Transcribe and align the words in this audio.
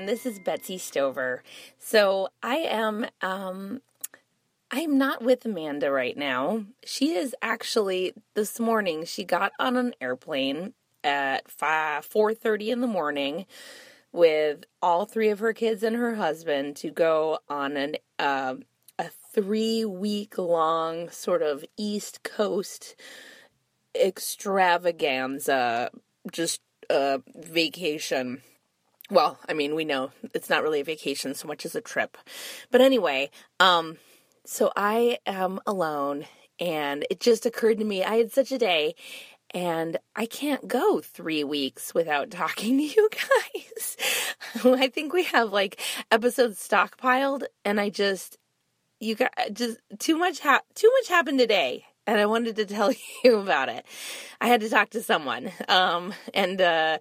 Everyone, 0.00 0.14
this 0.14 0.24
is 0.24 0.38
Betsy 0.38 0.78
Stover. 0.78 1.42
So 1.78 2.28
I 2.42 2.56
am 2.56 3.06
um 3.20 3.82
I'm 4.70 4.96
not 4.96 5.22
with 5.22 5.44
Amanda 5.44 5.90
right 5.90 6.16
now. 6.16 6.64
She 6.84 7.12
is 7.12 7.34
actually 7.42 8.14
this 8.34 8.58
morning 8.58 9.04
she 9.04 9.24
got 9.24 9.52
on 9.58 9.76
an 9.76 9.92
airplane 10.00 10.72
at 11.04 11.50
5 11.50 12.08
4:30 12.08 12.68
in 12.70 12.80
the 12.80 12.86
morning 12.86 13.44
with 14.10 14.64
all 14.80 15.04
three 15.04 15.28
of 15.28 15.40
her 15.40 15.52
kids 15.52 15.82
and 15.82 15.96
her 15.96 16.14
husband 16.14 16.76
to 16.76 16.90
go 16.90 17.40
on 17.50 17.76
an 17.76 17.96
uh, 18.18 18.54
a 18.98 19.10
3 19.34 19.84
week 19.84 20.38
long 20.38 21.10
sort 21.10 21.42
of 21.42 21.62
East 21.76 22.22
Coast 22.22 22.96
extravaganza 23.94 25.90
just 26.32 26.62
uh 26.88 27.18
vacation 27.34 28.40
well, 29.10 29.38
I 29.48 29.54
mean, 29.54 29.74
we 29.74 29.84
know 29.84 30.12
it's 30.34 30.48
not 30.48 30.62
really 30.62 30.80
a 30.80 30.84
vacation 30.84 31.34
so 31.34 31.48
much 31.48 31.66
as 31.66 31.74
a 31.74 31.80
trip. 31.80 32.16
But 32.70 32.80
anyway, 32.80 33.30
um, 33.58 33.96
so 34.44 34.72
I 34.76 35.18
am 35.26 35.60
alone 35.66 36.26
and 36.58 37.06
it 37.10 37.20
just 37.20 37.46
occurred 37.46 37.78
to 37.78 37.84
me 37.84 38.04
I 38.04 38.16
had 38.16 38.32
such 38.32 38.52
a 38.52 38.58
day 38.58 38.94
and 39.52 39.96
I 40.14 40.26
can't 40.26 40.68
go 40.68 41.00
three 41.00 41.42
weeks 41.42 41.94
without 41.94 42.30
talking 42.30 42.78
to 42.78 42.84
you 42.84 43.08
guys. 43.10 43.96
I 44.64 44.88
think 44.88 45.12
we 45.12 45.24
have 45.24 45.52
like 45.52 45.80
episodes 46.10 46.66
stockpiled 46.66 47.44
and 47.64 47.80
I 47.80 47.90
just, 47.90 48.38
you 49.00 49.14
got 49.14 49.32
just 49.52 49.78
too 49.98 50.16
much, 50.16 50.40
ha- 50.40 50.62
too 50.74 50.90
much 51.00 51.08
happened 51.08 51.38
today 51.38 51.84
and 52.06 52.20
I 52.20 52.26
wanted 52.26 52.56
to 52.56 52.66
tell 52.66 52.92
you 53.24 53.38
about 53.38 53.68
it. 53.68 53.84
I 54.40 54.46
had 54.48 54.60
to 54.60 54.68
talk 54.68 54.90
to 54.90 55.02
someone. 55.02 55.50
Um, 55.68 56.14
and, 56.32 56.60
uh, 56.60 56.98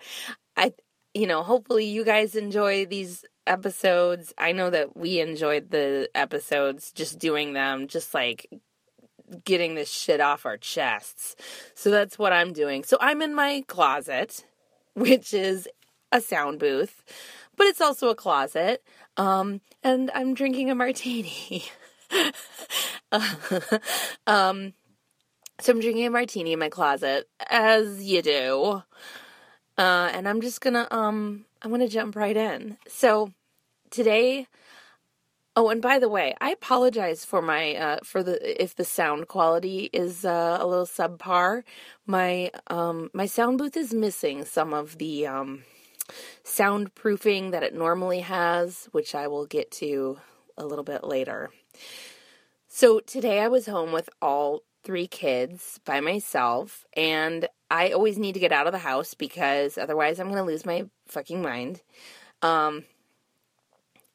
I, 0.58 0.74
you 1.14 1.28
know, 1.28 1.44
hopefully 1.44 1.86
you 1.86 2.04
guys 2.04 2.36
enjoy 2.36 2.86
these 2.86 3.26
episodes. 3.48 4.34
I 4.38 4.52
know 4.52 4.70
that 4.70 4.96
we 4.96 5.20
enjoyed 5.20 5.72
the 5.72 6.10
episodes 6.14 6.92
just 6.92 7.20
doing 7.20 7.54
them, 7.54 7.88
just 7.88 8.14
like 8.14 8.48
getting 9.44 9.76
this 9.76 9.92
shit 9.92 10.22
off 10.22 10.46
our 10.46 10.58
chests. 10.58 11.36
So 11.74 11.90
that's 11.90 12.18
what 12.18 12.34
I'm 12.34 12.54
doing. 12.54 12.84
So 12.84 12.98
I'm 13.00 13.22
in 13.22 13.34
my 13.34 13.64
closet, 13.68 14.46
which 14.94 15.34
is 15.34 15.68
a 16.12 16.22
sound 16.22 16.60
booth, 16.60 17.04
but 17.56 17.68
it's 17.68 17.82
also 17.82 18.10
a 18.10 18.16
closet. 18.16 18.84
Um, 19.18 19.62
and 19.84 20.12
I'm 20.14 20.34
drinking 20.34 20.70
a 20.70 20.76
martini. 20.76 21.66
um, 24.28 24.74
so 25.62 25.74
I'm 25.74 25.82
drinking 25.82 26.06
a 26.06 26.10
martini 26.10 26.54
in 26.54 26.60
my 26.60 26.70
closet, 26.70 27.28
as 27.50 28.04
you 28.04 28.22
do. 28.22 28.84
Uh, 29.80 30.12
and 30.14 30.28
I'm 30.28 30.42
just 30.42 30.60
gonna 30.60 30.90
um 30.92 31.46
I'm 31.62 31.72
gonna 31.72 31.88
jump 31.88 32.18
right 32.18 32.36
in. 32.36 32.78
So 32.88 33.32
today 33.90 34.48
Oh, 35.56 35.70
and 35.70 35.82
by 35.82 36.00
the 36.00 36.08
way, 36.08 36.36
I 36.40 36.52
apologize 36.52 37.26
for 37.26 37.42
my 37.42 37.76
uh 37.76 37.98
for 38.04 38.22
the 38.24 38.62
if 38.62 38.76
the 38.76 38.86
sound 38.86 39.28
quality 39.28 39.90
is 39.92 40.24
uh, 40.26 40.58
a 40.60 40.68
little 40.68 40.86
subpar. 40.86 41.64
My 42.06 42.52
um 42.68 43.10
my 43.14 43.26
sound 43.26 43.58
booth 43.58 43.76
is 43.76 43.94
missing 43.94 44.46
some 44.46 44.74
of 44.74 44.98
the 44.98 45.28
um 45.28 45.64
soundproofing 46.44 47.52
that 47.52 47.64
it 47.64 47.74
normally 47.74 48.20
has, 48.20 48.90
which 48.92 49.16
I 49.16 49.28
will 49.28 49.46
get 49.46 49.72
to 49.84 50.20
a 50.58 50.66
little 50.66 50.84
bit 50.86 51.04
later. 51.04 51.50
So 52.68 53.00
today 53.00 53.40
I 53.40 53.48
was 53.48 53.66
home 53.66 53.92
with 53.92 54.10
all 54.22 54.64
three 54.84 55.08
kids 55.08 55.80
by 55.86 56.00
myself, 56.00 56.86
and 56.96 57.48
I 57.70 57.92
always 57.92 58.18
need 58.18 58.34
to 58.34 58.40
get 58.40 58.52
out 58.52 58.68
of 58.68 58.74
the 58.74 58.80
house 58.80 59.14
because 59.14 59.78
otherwise 59.78 60.20
I'm 60.20 60.28
going 60.28 60.38
to 60.38 60.44
lose 60.44 60.66
my 60.66 60.86
fucking 61.08 61.42
mind. 61.42 61.82
Um, 62.42 62.86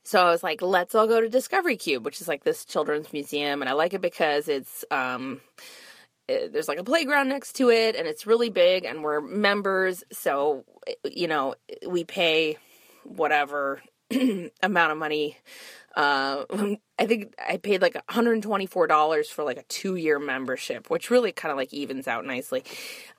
so 0.03 0.21
I 0.21 0.31
was 0.31 0.43
like, 0.43 0.61
let's 0.61 0.95
all 0.95 1.07
go 1.07 1.21
to 1.21 1.29
Discovery 1.29 1.77
Cube, 1.77 2.05
which 2.05 2.21
is 2.21 2.29
like 2.29 2.45
this 2.45 2.65
children's 2.65 3.13
museum, 3.13 3.63
and 3.63 3.69
I 3.69 3.73
like 3.73 3.95
it 3.95 4.03
because 4.03 4.49
it's 4.49 4.85
um, 4.91 5.41
it, 6.29 6.53
there's 6.53 6.69
like 6.69 6.79
a 6.79 6.85
playground 6.85 7.29
next 7.29 7.55
to 7.55 7.71
it, 7.71 7.97
and 7.97 8.07
it's 8.07 8.27
really 8.27 8.51
big, 8.51 8.85
and 8.85 9.03
we're 9.03 9.21
members, 9.21 10.05
so 10.13 10.65
you 11.05 11.27
know 11.27 11.55
we 11.87 12.05
pay 12.05 12.59
whatever 13.05 13.83
amount 14.63 14.93
of 14.93 14.99
money 14.99 15.39
uh, 15.95 16.45
I 16.99 17.07
think 17.07 17.35
I 17.39 17.57
paid 17.57 17.83
like 17.83 17.95
$124 18.09 19.27
for 19.27 19.45
like 19.45 19.59
a 19.59 19.63
two 19.65 19.97
year 19.97 20.19
membership, 20.19 20.91
which 20.91 21.11
really 21.11 21.33
kind 21.33 21.51
of 21.51 21.57
like 21.57 21.73
evens 21.73 22.09
out 22.09 22.25
nicely 22.25 22.65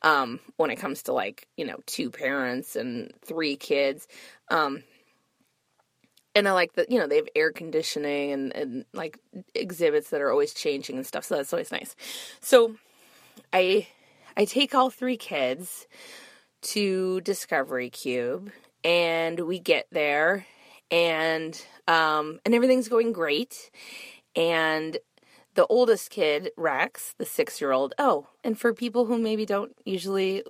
um, 0.01 0.39
when 0.57 0.69
it 0.69 0.77
comes 0.77 1.03
to 1.03 1.13
like, 1.13 1.47
you 1.57 1.65
know, 1.65 1.77
two 1.85 2.09
parents 2.11 2.75
and 2.75 3.13
three 3.23 3.55
kids. 3.55 4.07
Um, 4.49 4.83
and 6.33 6.47
I 6.49 6.51
like 6.51 6.73
that, 6.73 6.91
you 6.91 6.99
know, 6.99 7.07
they 7.07 7.15
have 7.15 7.29
air 7.35 7.51
conditioning 7.51 8.33
and, 8.33 8.55
and 8.55 8.85
like 8.93 9.17
exhibits 9.53 10.09
that 10.09 10.21
are 10.21 10.31
always 10.31 10.53
changing 10.53 10.97
and 10.97 11.07
stuff. 11.07 11.23
So 11.23 11.37
that's 11.37 11.53
always 11.53 11.71
nice. 11.71 11.95
So 12.41 12.75
I, 13.53 13.87
I 14.35 14.43
take 14.43 14.75
all 14.75 14.89
three 14.89 15.15
kids 15.15 15.87
to 16.61 17.21
Discovery 17.21 17.89
Cube 17.89 18.51
and 18.83 19.39
we 19.41 19.59
get 19.59 19.87
there 19.91 20.45
and 20.91 21.65
um, 21.87 22.39
and 22.45 22.53
everything's 22.53 22.87
going 22.87 23.13
great. 23.13 23.71
And 24.35 24.97
the 25.55 25.65
oldest 25.67 26.09
kid, 26.09 26.51
Rex, 26.57 27.15
the 27.17 27.25
six 27.25 27.61
year 27.61 27.71
old. 27.71 27.93
Oh, 27.97 28.27
and 28.43 28.59
for 28.59 28.73
people 28.73 29.05
who 29.05 29.17
maybe 29.17 29.45
don't 29.45 29.75
usually 29.85 30.43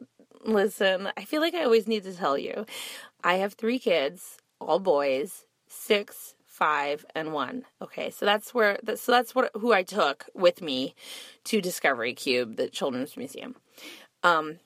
listen, 0.44 1.10
I 1.16 1.26
feel 1.26 1.42
like 1.42 1.54
I 1.54 1.64
always 1.64 1.88
need 1.88 2.04
to 2.04 2.14
tell 2.14 2.38
you 2.38 2.66
I 3.24 3.36
have 3.36 3.54
three 3.54 3.80
kids, 3.80 4.38
all 4.60 4.80
boys, 4.80 5.46
six, 5.68 6.36
five, 6.46 7.06
and 7.16 7.34
one. 7.34 7.66
Okay, 7.82 8.10
so 8.10 8.26
that's 8.26 8.54
where, 8.54 8.80
that, 8.84 9.00
so 9.00 9.12
that's 9.12 9.36
what 9.36 9.52
who 9.56 9.74
I 9.74 9.84
took 9.84 10.26
with 10.34 10.62
me 10.62 10.96
to 11.46 11.62
Discovery 11.62 12.14
Cube, 12.14 12.56
the 12.56 12.70
Children's 12.70 13.18
Museum. 13.18 13.56
Um, 14.24 14.60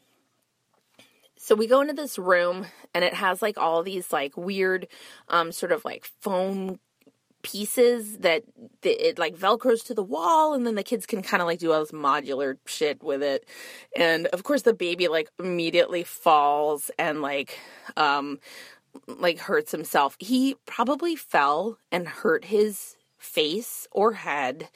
so 1.42 1.56
we 1.56 1.68
go 1.68 1.80
into 1.80 1.94
this 1.94 2.20
room 2.20 2.66
and 2.94 3.04
it 3.06 3.14
has 3.14 3.42
like 3.42 3.58
all 3.58 3.82
these 3.82 4.12
like 4.12 4.36
weird 4.36 4.88
um 5.30 5.52
sort 5.52 5.72
of 5.72 5.84
like 5.86 6.06
foam 6.22 6.80
pieces 7.42 8.18
that 8.18 8.44
it 8.84 9.18
like 9.18 9.38
velcros 9.38 9.86
to 9.86 9.94
the 9.94 10.04
wall 10.04 10.54
and 10.54 10.68
then 10.68 10.76
the 10.76 10.84
kids 10.84 11.06
can 11.06 11.22
kind 11.22 11.42
of 11.42 11.48
like 11.48 11.60
do 11.60 11.72
all 11.72 11.80
this 11.80 11.92
modular 11.92 12.58
shit 12.66 13.02
with 13.02 13.24
it. 13.24 13.48
And 13.96 14.28
of 14.28 14.44
course 14.44 14.64
the 14.64 14.74
baby 14.74 15.08
like 15.08 15.30
immediately 15.40 16.04
falls 16.04 16.92
and 17.00 17.22
like 17.22 17.58
um 17.96 18.40
like 19.08 19.40
hurts 19.40 19.72
himself. 19.72 20.18
He 20.20 20.58
probably 20.66 21.16
fell 21.16 21.78
and 21.92 22.08
hurt 22.08 22.46
his 22.46 22.98
face 23.18 23.88
or 23.92 24.14
head 24.14 24.70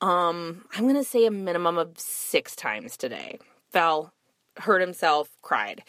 um 0.00 0.64
i'm 0.74 0.86
gonna 0.86 1.04
say 1.04 1.26
a 1.26 1.30
minimum 1.30 1.76
of 1.78 1.98
six 1.98 2.56
times 2.56 2.96
today. 2.96 3.38
Fell 3.70 4.13
hurt 4.58 4.80
himself, 4.80 5.30
cried. 5.42 5.82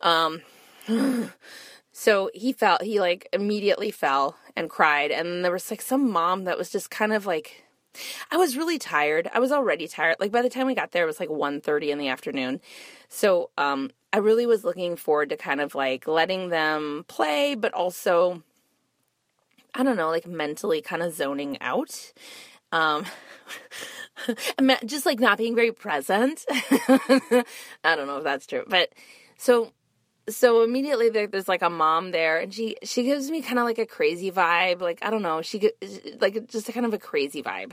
Um, 0.00 0.42
so 1.92 2.30
he 2.34 2.52
fell, 2.52 2.78
he 2.80 3.00
like 3.00 3.28
immediately 3.32 3.90
fell 3.90 4.36
and 4.56 4.70
cried. 4.70 5.10
And 5.10 5.44
there 5.44 5.52
was 5.52 5.70
like 5.70 5.82
some 5.82 6.10
mom 6.10 6.44
that 6.44 6.58
was 6.58 6.70
just 6.70 6.90
kind 6.90 7.12
of 7.12 7.26
like, 7.26 7.64
I 8.30 8.36
was 8.36 8.56
really 8.56 8.78
tired. 8.78 9.30
I 9.32 9.38
was 9.38 9.52
already 9.52 9.86
tired. 9.86 10.16
Like 10.18 10.32
by 10.32 10.42
the 10.42 10.50
time 10.50 10.66
we 10.66 10.74
got 10.74 10.92
there, 10.92 11.04
it 11.04 11.06
was 11.06 11.20
like 11.20 11.28
1.30 11.28 11.90
in 11.90 11.98
the 11.98 12.08
afternoon. 12.08 12.60
So, 13.08 13.50
um, 13.56 13.90
I 14.12 14.18
really 14.18 14.46
was 14.46 14.62
looking 14.62 14.94
forward 14.94 15.30
to 15.30 15.36
kind 15.36 15.60
of 15.60 15.74
like 15.74 16.06
letting 16.06 16.48
them 16.48 17.04
play, 17.08 17.56
but 17.56 17.74
also, 17.74 18.44
I 19.74 19.82
don't 19.82 19.96
know, 19.96 20.08
like 20.08 20.26
mentally 20.26 20.80
kind 20.80 21.02
of 21.02 21.12
zoning 21.14 21.60
out. 21.60 22.12
Um, 22.74 23.06
just 24.84 25.06
like 25.06 25.20
not 25.20 25.38
being 25.38 25.54
very 25.54 25.70
present. 25.70 26.44
I 26.50 27.44
don't 27.84 28.08
know 28.08 28.18
if 28.18 28.24
that's 28.24 28.46
true, 28.46 28.64
but 28.66 28.90
so 29.38 29.72
so 30.28 30.62
immediately 30.62 31.08
there, 31.08 31.26
there's 31.28 31.48
like 31.48 31.62
a 31.62 31.70
mom 31.70 32.10
there, 32.10 32.38
and 32.38 32.52
she 32.52 32.76
she 32.82 33.04
gives 33.04 33.30
me 33.30 33.42
kind 33.42 33.60
of 33.60 33.64
like 33.64 33.78
a 33.78 33.86
crazy 33.86 34.32
vibe. 34.32 34.80
Like 34.80 34.98
I 35.02 35.10
don't 35.10 35.22
know, 35.22 35.40
she 35.40 35.70
like 36.20 36.48
just 36.48 36.68
a 36.68 36.72
kind 36.72 36.84
of 36.84 36.92
a 36.92 36.98
crazy 36.98 37.44
vibe. 37.44 37.72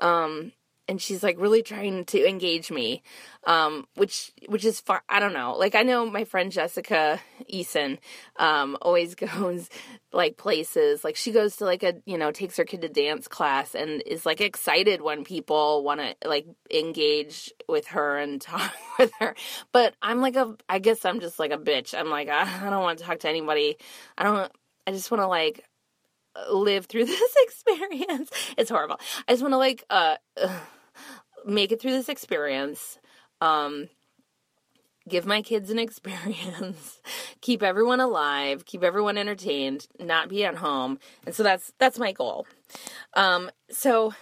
Um, 0.00 0.52
and 0.88 1.00
she's 1.00 1.22
like 1.22 1.38
really 1.38 1.62
trying 1.62 2.04
to 2.04 2.26
engage 2.26 2.70
me 2.70 3.02
um, 3.44 3.86
which 3.96 4.32
which 4.48 4.64
is 4.64 4.80
far 4.80 5.02
i 5.08 5.18
don't 5.18 5.32
know. 5.32 5.54
Like 5.56 5.74
i 5.74 5.82
know 5.82 6.08
my 6.08 6.24
friend 6.24 6.52
jessica 6.52 7.20
eason 7.52 7.98
um, 8.36 8.76
always 8.80 9.14
goes 9.16 9.68
like 10.12 10.36
places. 10.36 11.04
Like 11.04 11.16
she 11.16 11.32
goes 11.32 11.56
to 11.56 11.64
like 11.64 11.82
a 11.82 11.94
you 12.04 12.18
know 12.18 12.30
takes 12.30 12.56
her 12.56 12.64
kid 12.64 12.82
to 12.82 12.88
dance 12.88 13.28
class 13.28 13.74
and 13.74 14.02
is 14.06 14.26
like 14.26 14.40
excited 14.40 15.00
when 15.00 15.24
people 15.24 15.82
want 15.82 16.00
to 16.00 16.28
like 16.28 16.46
engage 16.70 17.52
with 17.68 17.88
her 17.88 18.18
and 18.18 18.40
talk 18.40 18.72
with 18.98 19.12
her. 19.18 19.34
But 19.72 19.94
i'm 20.02 20.20
like 20.20 20.36
a 20.36 20.54
i 20.68 20.78
guess 20.78 21.04
i'm 21.04 21.20
just 21.20 21.38
like 21.38 21.52
a 21.52 21.58
bitch. 21.58 21.98
I'm 21.98 22.10
like 22.10 22.28
i, 22.28 22.42
I 22.66 22.70
don't 22.70 22.82
want 22.82 22.98
to 22.98 23.04
talk 23.04 23.20
to 23.20 23.28
anybody. 23.28 23.76
I 24.16 24.24
don't 24.24 24.52
i 24.86 24.92
just 24.92 25.10
want 25.10 25.22
to 25.22 25.28
like 25.28 25.64
live 26.50 26.86
through 26.86 27.04
this 27.06 27.34
experience. 27.38 28.30
It's 28.56 28.70
horrible. 28.70 29.00
I 29.28 29.32
just 29.32 29.42
want 29.42 29.52
to 29.52 29.58
like 29.58 29.84
uh 29.90 30.16
make 31.46 31.72
it 31.72 31.80
through 31.80 31.92
this 31.92 32.08
experience. 32.08 32.98
Um 33.40 33.88
give 35.08 35.26
my 35.26 35.42
kids 35.42 35.70
an 35.70 35.78
experience, 35.80 37.00
keep 37.40 37.62
everyone 37.62 38.00
alive, 38.00 38.64
keep 38.64 38.84
everyone 38.84 39.18
entertained, 39.18 39.88
not 39.98 40.28
be 40.28 40.44
at 40.44 40.56
home. 40.56 40.98
And 41.26 41.34
so 41.34 41.42
that's 41.42 41.72
that's 41.78 41.98
my 41.98 42.12
goal. 42.12 42.46
Um 43.14 43.50
so 43.70 44.14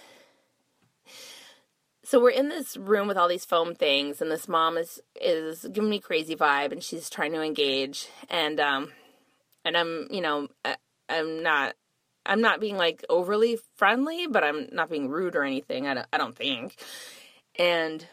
so 2.03 2.19
we're 2.19 2.31
in 2.31 2.49
this 2.49 2.75
room 2.75 3.07
with 3.07 3.15
all 3.15 3.29
these 3.29 3.45
foam 3.45 3.73
things 3.73 4.21
and 4.21 4.29
this 4.29 4.47
mom 4.47 4.77
is 4.77 4.99
is 5.21 5.65
giving 5.71 5.89
me 5.89 5.99
crazy 5.99 6.35
vibe 6.35 6.71
and 6.71 6.83
she's 6.83 7.09
trying 7.09 7.31
to 7.31 7.41
engage 7.41 8.07
and 8.29 8.59
um 8.59 8.91
and 9.63 9.77
I'm, 9.77 10.07
you 10.09 10.21
know, 10.21 10.47
I'm 11.09 11.43
not 11.43 11.75
I'm 12.25 12.41
not 12.41 12.59
being 12.59 12.77
like 12.77 13.03
overly 13.09 13.57
friendly, 13.75 14.27
but 14.27 14.43
I'm 14.43 14.67
not 14.71 14.89
being 14.89 15.09
rude 15.09 15.35
or 15.35 15.43
anything. 15.43 15.87
I 15.87 15.93
don't, 15.95 16.07
I 16.13 16.17
don't 16.17 16.35
think. 16.35 16.75
And 17.57 18.05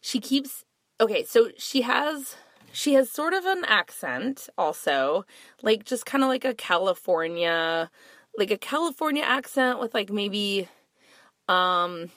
she 0.00 0.20
keeps 0.20 0.64
okay, 1.00 1.24
so 1.24 1.50
she 1.56 1.82
has 1.82 2.36
she 2.72 2.94
has 2.94 3.10
sort 3.10 3.34
of 3.34 3.44
an 3.44 3.64
accent 3.66 4.48
also, 4.56 5.24
like 5.62 5.84
just 5.84 6.06
kind 6.06 6.22
of 6.22 6.28
like 6.28 6.44
a 6.44 6.54
California 6.54 7.90
like 8.36 8.50
a 8.50 8.58
California 8.58 9.22
accent 9.22 9.80
with 9.80 9.94
like 9.94 10.10
maybe 10.10 10.68
um 11.48 12.10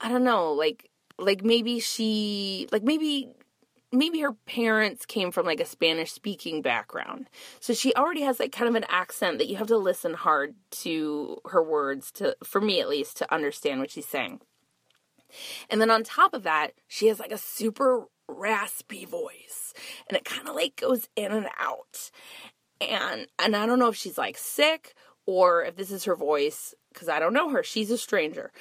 I 0.00 0.08
don't 0.08 0.24
know, 0.24 0.52
like 0.52 0.90
like 1.18 1.44
maybe 1.44 1.80
she 1.80 2.68
like 2.72 2.82
maybe 2.82 3.30
maybe 3.92 4.20
her 4.20 4.32
parents 4.32 5.06
came 5.06 5.30
from 5.30 5.46
like 5.46 5.60
a 5.60 5.64
Spanish 5.64 6.12
speaking 6.12 6.62
background. 6.62 7.28
So 7.60 7.72
she 7.72 7.94
already 7.94 8.22
has 8.22 8.38
like 8.38 8.52
kind 8.52 8.68
of 8.68 8.74
an 8.74 8.84
accent 8.88 9.38
that 9.38 9.48
you 9.48 9.56
have 9.56 9.68
to 9.68 9.78
listen 9.78 10.14
hard 10.14 10.54
to 10.82 11.38
her 11.46 11.62
words 11.62 12.10
to 12.12 12.36
for 12.44 12.60
me 12.60 12.80
at 12.80 12.88
least 12.88 13.16
to 13.18 13.34
understand 13.34 13.80
what 13.80 13.90
she's 13.90 14.06
saying. 14.06 14.40
And 15.70 15.80
then 15.80 15.90
on 15.90 16.04
top 16.04 16.34
of 16.34 16.42
that, 16.44 16.72
she 16.86 17.08
has 17.08 17.18
like 17.18 17.32
a 17.32 17.38
super 17.38 18.06
raspy 18.28 19.06
voice 19.06 19.72
and 20.08 20.16
it 20.16 20.24
kind 20.24 20.48
of 20.48 20.54
like 20.54 20.76
goes 20.76 21.08
in 21.16 21.32
and 21.32 21.48
out. 21.58 22.10
And 22.80 23.26
and 23.38 23.56
I 23.56 23.66
don't 23.66 23.78
know 23.78 23.88
if 23.88 23.96
she's 23.96 24.18
like 24.18 24.36
sick 24.36 24.94
or 25.26 25.64
if 25.64 25.76
this 25.76 25.90
is 25.90 26.04
her 26.04 26.16
voice 26.16 26.74
cuz 26.94 27.08
I 27.08 27.20
don't 27.20 27.32
know 27.32 27.48
her. 27.50 27.62
She's 27.62 27.90
a 27.90 27.98
stranger. 27.98 28.52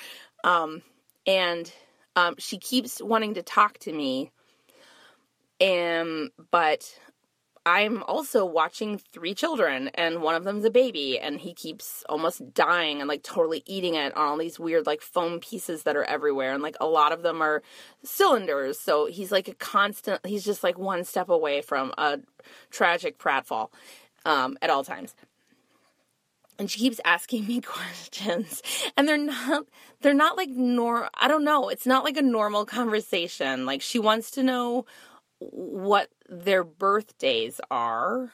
Um 0.43 0.83
and 1.25 1.71
um 2.15 2.35
she 2.37 2.57
keeps 2.57 3.01
wanting 3.01 3.33
to 3.33 3.43
talk 3.43 3.77
to 3.79 3.91
me 3.91 4.31
um, 5.61 6.29
but 6.51 6.99
I'm 7.67 8.01
also 8.03 8.45
watching 8.45 8.97
three 8.97 9.35
children, 9.35 9.89
and 9.95 10.21
one 10.21 10.35
of 10.35 10.45
them's 10.45 10.63
a 10.63 10.69
baby, 10.69 11.19
and 11.19 11.37
he 11.41 11.53
keeps 11.53 12.05
almost 12.07 12.53
dying 12.53 13.01
and 13.01 13.09
like 13.09 13.23
totally 13.23 13.61
eating 13.65 13.95
it 13.95 14.15
on 14.15 14.25
all 14.25 14.37
these 14.37 14.57
weird 14.57 14.85
like 14.85 15.01
foam 15.01 15.41
pieces 15.41 15.83
that 15.83 15.97
are 15.97 16.05
everywhere, 16.05 16.53
and 16.53 16.63
like 16.63 16.77
a 16.79 16.87
lot 16.87 17.11
of 17.11 17.23
them 17.23 17.41
are 17.41 17.61
cylinders. 18.03 18.79
So 18.79 19.07
he's 19.07 19.33
like 19.33 19.49
a 19.49 19.53
constant. 19.53 20.25
He's 20.25 20.45
just 20.45 20.63
like 20.63 20.77
one 20.77 21.03
step 21.03 21.27
away 21.27 21.61
from 21.61 21.93
a 21.97 22.19
tragic 22.71 23.17
pratfall 23.17 23.69
um, 24.25 24.57
at 24.61 24.69
all 24.69 24.85
times. 24.85 25.13
And 26.57 26.71
she 26.71 26.79
keeps 26.79 27.01
asking 27.03 27.47
me 27.47 27.59
questions, 27.61 28.63
and 28.95 29.09
they're 29.09 29.17
not 29.17 29.65
they're 29.99 30.13
not 30.13 30.37
like 30.37 30.51
nor 30.51 31.09
I 31.15 31.27
don't 31.27 31.43
know. 31.43 31.67
It's 31.67 31.85
not 31.85 32.05
like 32.05 32.15
a 32.15 32.21
normal 32.21 32.65
conversation. 32.65 33.65
Like 33.65 33.81
she 33.81 33.99
wants 33.99 34.31
to 34.31 34.41
know 34.41 34.85
what 35.39 36.09
their 36.29 36.63
birthdays 36.63 37.59
are. 37.69 38.33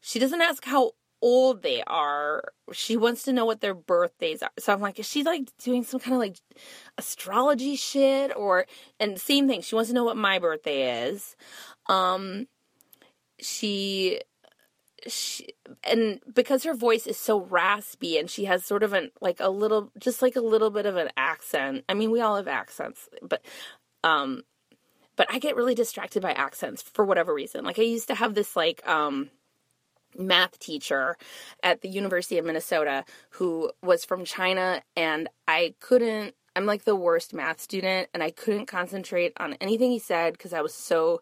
She 0.00 0.18
doesn't 0.18 0.40
ask 0.40 0.64
how 0.64 0.92
old 1.24 1.62
they 1.62 1.82
are. 1.86 2.52
She 2.72 2.98
wants 2.98 3.22
to 3.22 3.32
know 3.32 3.46
what 3.46 3.62
their 3.62 3.74
birthdays 3.74 4.42
are. 4.42 4.50
So 4.58 4.72
I'm 4.72 4.80
like, 4.82 4.98
is 4.98 5.08
she 5.08 5.22
like 5.22 5.48
doing 5.58 5.82
some 5.82 5.98
kind 5.98 6.14
of 6.14 6.20
like 6.20 6.36
astrology 6.98 7.76
shit 7.76 8.36
or 8.36 8.66
and 9.00 9.18
same 9.18 9.48
thing. 9.48 9.62
She 9.62 9.74
wants 9.74 9.88
to 9.88 9.94
know 9.94 10.04
what 10.04 10.18
my 10.18 10.38
birthday 10.38 11.06
is. 11.06 11.34
Um 11.86 12.46
she 13.40 14.20
she 15.06 15.48
and 15.82 16.20
because 16.32 16.64
her 16.64 16.74
voice 16.74 17.06
is 17.06 17.18
so 17.18 17.40
raspy 17.40 18.18
and 18.18 18.30
she 18.30 18.44
has 18.44 18.64
sort 18.64 18.82
of 18.82 18.92
an 18.92 19.10
like 19.22 19.40
a 19.40 19.48
little 19.48 19.90
just 19.98 20.20
like 20.20 20.36
a 20.36 20.40
little 20.40 20.70
bit 20.70 20.84
of 20.84 20.96
an 20.96 21.08
accent. 21.16 21.84
I 21.88 21.94
mean, 21.94 22.10
we 22.10 22.20
all 22.20 22.36
have 22.36 22.48
accents, 22.48 23.08
but 23.22 23.42
um 24.02 24.42
but 25.16 25.26
I 25.30 25.38
get 25.38 25.56
really 25.56 25.74
distracted 25.74 26.22
by 26.22 26.32
accents 26.32 26.82
for 26.82 27.04
whatever 27.04 27.34
reason. 27.34 27.64
Like 27.64 27.78
I 27.78 27.82
used 27.82 28.08
to 28.08 28.14
have 28.14 28.34
this 28.34 28.56
like 28.56 28.86
um 28.86 29.30
math 30.16 30.58
teacher 30.58 31.16
at 31.62 31.80
the 31.80 31.88
University 31.88 32.38
of 32.38 32.44
Minnesota 32.44 33.04
who 33.30 33.72
was 33.82 34.04
from 34.04 34.24
China 34.24 34.82
and 34.96 35.28
I 35.48 35.74
couldn't 35.80 36.34
I'm 36.56 36.66
like 36.66 36.84
the 36.84 36.94
worst 36.94 37.34
math 37.34 37.60
student 37.60 38.08
and 38.14 38.22
I 38.22 38.30
couldn't 38.30 38.66
concentrate 38.66 39.32
on 39.38 39.54
anything 39.54 39.90
he 39.90 39.98
said 39.98 40.34
because 40.34 40.52
I 40.52 40.60
was 40.60 40.72
so 40.72 41.20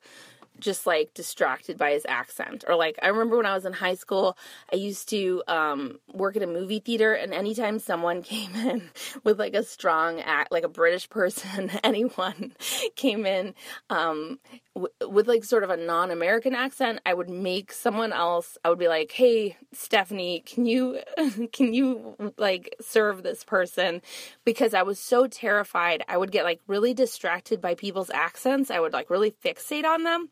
just 0.62 0.86
like 0.86 1.12
distracted 1.12 1.76
by 1.76 1.90
his 1.90 2.06
accent. 2.08 2.64
Or 2.66 2.76
like 2.76 2.98
I 3.02 3.08
remember 3.08 3.36
when 3.36 3.46
I 3.46 3.54
was 3.54 3.66
in 3.66 3.72
high 3.74 3.94
school, 3.94 4.38
I 4.72 4.76
used 4.76 5.08
to 5.10 5.42
um, 5.48 5.98
work 6.12 6.36
at 6.36 6.42
a 6.42 6.46
movie 6.46 6.78
theater, 6.78 7.12
and 7.12 7.34
anytime 7.34 7.78
someone 7.78 8.22
came 8.32 8.54
in 8.54 8.90
with 9.24 9.38
like 9.38 9.54
a 9.54 9.62
strong 9.62 10.20
act, 10.20 10.52
like 10.52 10.64
a 10.64 10.68
British 10.68 11.10
person, 11.10 11.70
anyone 11.84 12.54
came 12.96 13.26
in 13.26 13.54
um, 13.90 14.38
w- 14.74 14.92
with 15.08 15.28
like 15.28 15.44
sort 15.44 15.64
of 15.64 15.70
a 15.70 15.76
non-American 15.76 16.54
accent, 16.54 17.00
I 17.04 17.14
would 17.14 17.28
make 17.28 17.72
someone 17.72 18.12
else. 18.12 18.56
I 18.64 18.70
would 18.70 18.78
be 18.78 18.88
like, 18.88 19.12
"Hey, 19.12 19.56
Stephanie, 19.72 20.42
can 20.46 20.64
you 20.64 21.00
can 21.52 21.74
you 21.74 22.32
like 22.38 22.74
serve 22.80 23.22
this 23.22 23.44
person?" 23.44 24.00
Because 24.44 24.72
I 24.74 24.82
was 24.82 24.98
so 24.98 25.26
terrified, 25.26 26.04
I 26.08 26.16
would 26.16 26.30
get 26.30 26.44
like 26.44 26.60
really 26.66 26.94
distracted 26.94 27.60
by 27.60 27.74
people's 27.74 28.10
accents. 28.10 28.70
I 28.70 28.78
would 28.78 28.92
like 28.92 29.10
really 29.10 29.34
fixate 29.44 29.84
on 29.84 30.04
them 30.04 30.28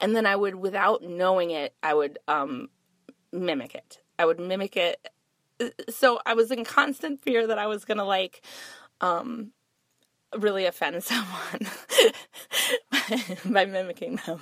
and 0.00 0.14
then 0.14 0.26
I 0.26 0.36
would, 0.36 0.54
without 0.54 1.02
knowing 1.02 1.50
it, 1.50 1.74
I 1.82 1.94
would 1.94 2.18
um, 2.28 2.68
mimic 3.32 3.74
it. 3.74 4.00
I 4.18 4.26
would 4.26 4.38
mimic 4.38 4.76
it. 4.76 5.08
So 5.90 6.20
I 6.26 6.34
was 6.34 6.50
in 6.50 6.64
constant 6.64 7.22
fear 7.22 7.46
that 7.46 7.58
I 7.58 7.66
was 7.66 7.84
gonna 7.84 8.04
like 8.04 8.42
um, 9.00 9.52
really 10.36 10.66
offend 10.66 11.02
someone 11.04 11.60
by, 13.44 13.64
mimicking 13.64 14.18
them. 14.26 14.40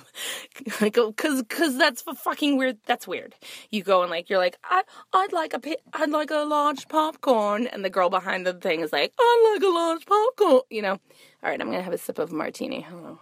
like, 0.79 0.97
cause, 1.15 1.43
cause 1.49 1.77
that's 1.77 2.01
fucking 2.01 2.57
weird. 2.57 2.77
That's 2.85 3.07
weird. 3.07 3.35
You 3.69 3.83
go 3.83 4.01
and 4.01 4.11
like, 4.11 4.29
you're 4.29 4.39
like, 4.39 4.57
I, 4.63 4.83
I'd 5.13 5.33
like 5.33 5.53
a, 5.53 5.75
I'd 5.93 6.09
like 6.09 6.31
a 6.31 6.39
large 6.39 6.87
popcorn, 6.87 7.67
and 7.67 7.83
the 7.83 7.89
girl 7.89 8.09
behind 8.09 8.45
the 8.45 8.53
thing 8.53 8.81
is 8.81 8.91
like, 8.91 9.13
I'd 9.19 9.51
like 9.53 9.63
a 9.63 9.73
large 9.73 10.05
popcorn. 10.05 10.61
You 10.69 10.81
know. 10.81 10.99
All 11.43 11.49
right, 11.49 11.59
I'm 11.59 11.71
gonna 11.71 11.81
have 11.81 11.93
a 11.93 11.97
sip 11.97 12.19
of 12.19 12.31
martini. 12.31 12.81
Hello. 12.81 13.19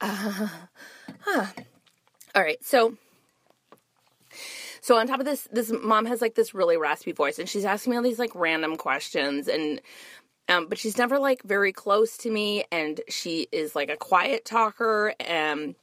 Uh, 0.00 0.48
huh. 1.20 1.46
All 2.34 2.42
right, 2.42 2.62
so 2.64 2.96
so 4.80 4.96
on 4.98 5.06
top 5.06 5.20
of 5.20 5.26
this, 5.26 5.48
this 5.50 5.72
mom 5.72 6.04
has 6.06 6.20
like 6.20 6.34
this 6.34 6.54
really 6.54 6.76
raspy 6.76 7.12
voice, 7.12 7.38
and 7.38 7.48
she's 7.48 7.64
asking 7.64 7.90
me 7.92 7.96
all 7.96 8.02
these 8.02 8.18
like 8.18 8.34
random 8.34 8.76
questions, 8.76 9.48
and 9.48 9.80
um, 10.48 10.68
but 10.68 10.78
she's 10.78 10.98
never 10.98 11.18
like 11.18 11.42
very 11.42 11.72
close 11.72 12.16
to 12.18 12.30
me, 12.30 12.64
and 12.70 13.00
she 13.08 13.48
is 13.52 13.74
like 13.74 13.90
a 13.90 13.96
quiet 13.96 14.44
talker, 14.44 15.14
and 15.18 15.74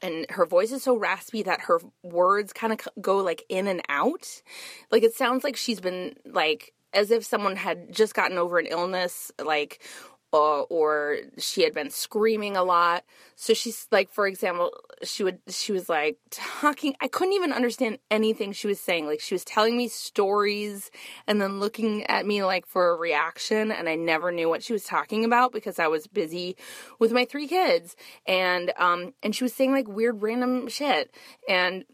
and 0.00 0.26
her 0.30 0.46
voice 0.46 0.70
is 0.70 0.84
so 0.84 0.96
raspy 0.96 1.42
that 1.42 1.62
her 1.62 1.80
words 2.02 2.52
kind 2.52 2.72
of 2.72 2.80
go 3.00 3.18
like 3.18 3.42
in 3.48 3.66
and 3.66 3.82
out, 3.88 4.42
like 4.90 5.02
it 5.02 5.14
sounds 5.14 5.42
like 5.44 5.56
she's 5.56 5.80
been 5.80 6.14
like 6.24 6.72
as 6.94 7.10
if 7.10 7.24
someone 7.24 7.56
had 7.56 7.92
just 7.92 8.14
gotten 8.14 8.38
over 8.38 8.58
an 8.58 8.66
illness, 8.66 9.30
like 9.44 9.82
uh, 10.32 10.60
or 10.62 11.18
she 11.38 11.62
had 11.62 11.72
been 11.72 11.90
screaming 11.90 12.56
a 12.56 12.62
lot. 12.62 13.04
So 13.34 13.54
she's 13.54 13.86
like, 13.90 14.10
for 14.10 14.26
example, 14.26 14.72
she 15.02 15.24
would, 15.24 15.38
she 15.48 15.72
was 15.72 15.88
like 15.88 16.18
talking. 16.30 16.94
I 17.00 17.08
couldn't 17.08 17.34
even 17.34 17.52
understand 17.52 17.98
anything 18.10 18.52
she 18.52 18.66
was 18.66 18.78
saying. 18.78 19.06
Like 19.06 19.20
she 19.20 19.34
was 19.34 19.44
telling 19.44 19.76
me 19.76 19.88
stories 19.88 20.90
and 21.26 21.40
then 21.40 21.60
looking 21.60 22.04
at 22.06 22.26
me 22.26 22.44
like 22.44 22.66
for 22.66 22.90
a 22.90 22.96
reaction. 22.96 23.72
And 23.72 23.88
I 23.88 23.94
never 23.94 24.30
knew 24.30 24.48
what 24.48 24.62
she 24.62 24.72
was 24.72 24.84
talking 24.84 25.24
about 25.24 25.52
because 25.52 25.78
I 25.78 25.86
was 25.86 26.06
busy 26.06 26.56
with 26.98 27.12
my 27.12 27.24
three 27.24 27.48
kids. 27.48 27.96
And, 28.26 28.72
um, 28.76 29.14
and 29.22 29.34
she 29.34 29.44
was 29.44 29.54
saying 29.54 29.72
like 29.72 29.88
weird 29.88 30.20
random 30.22 30.68
shit. 30.68 31.10
And, 31.48 31.84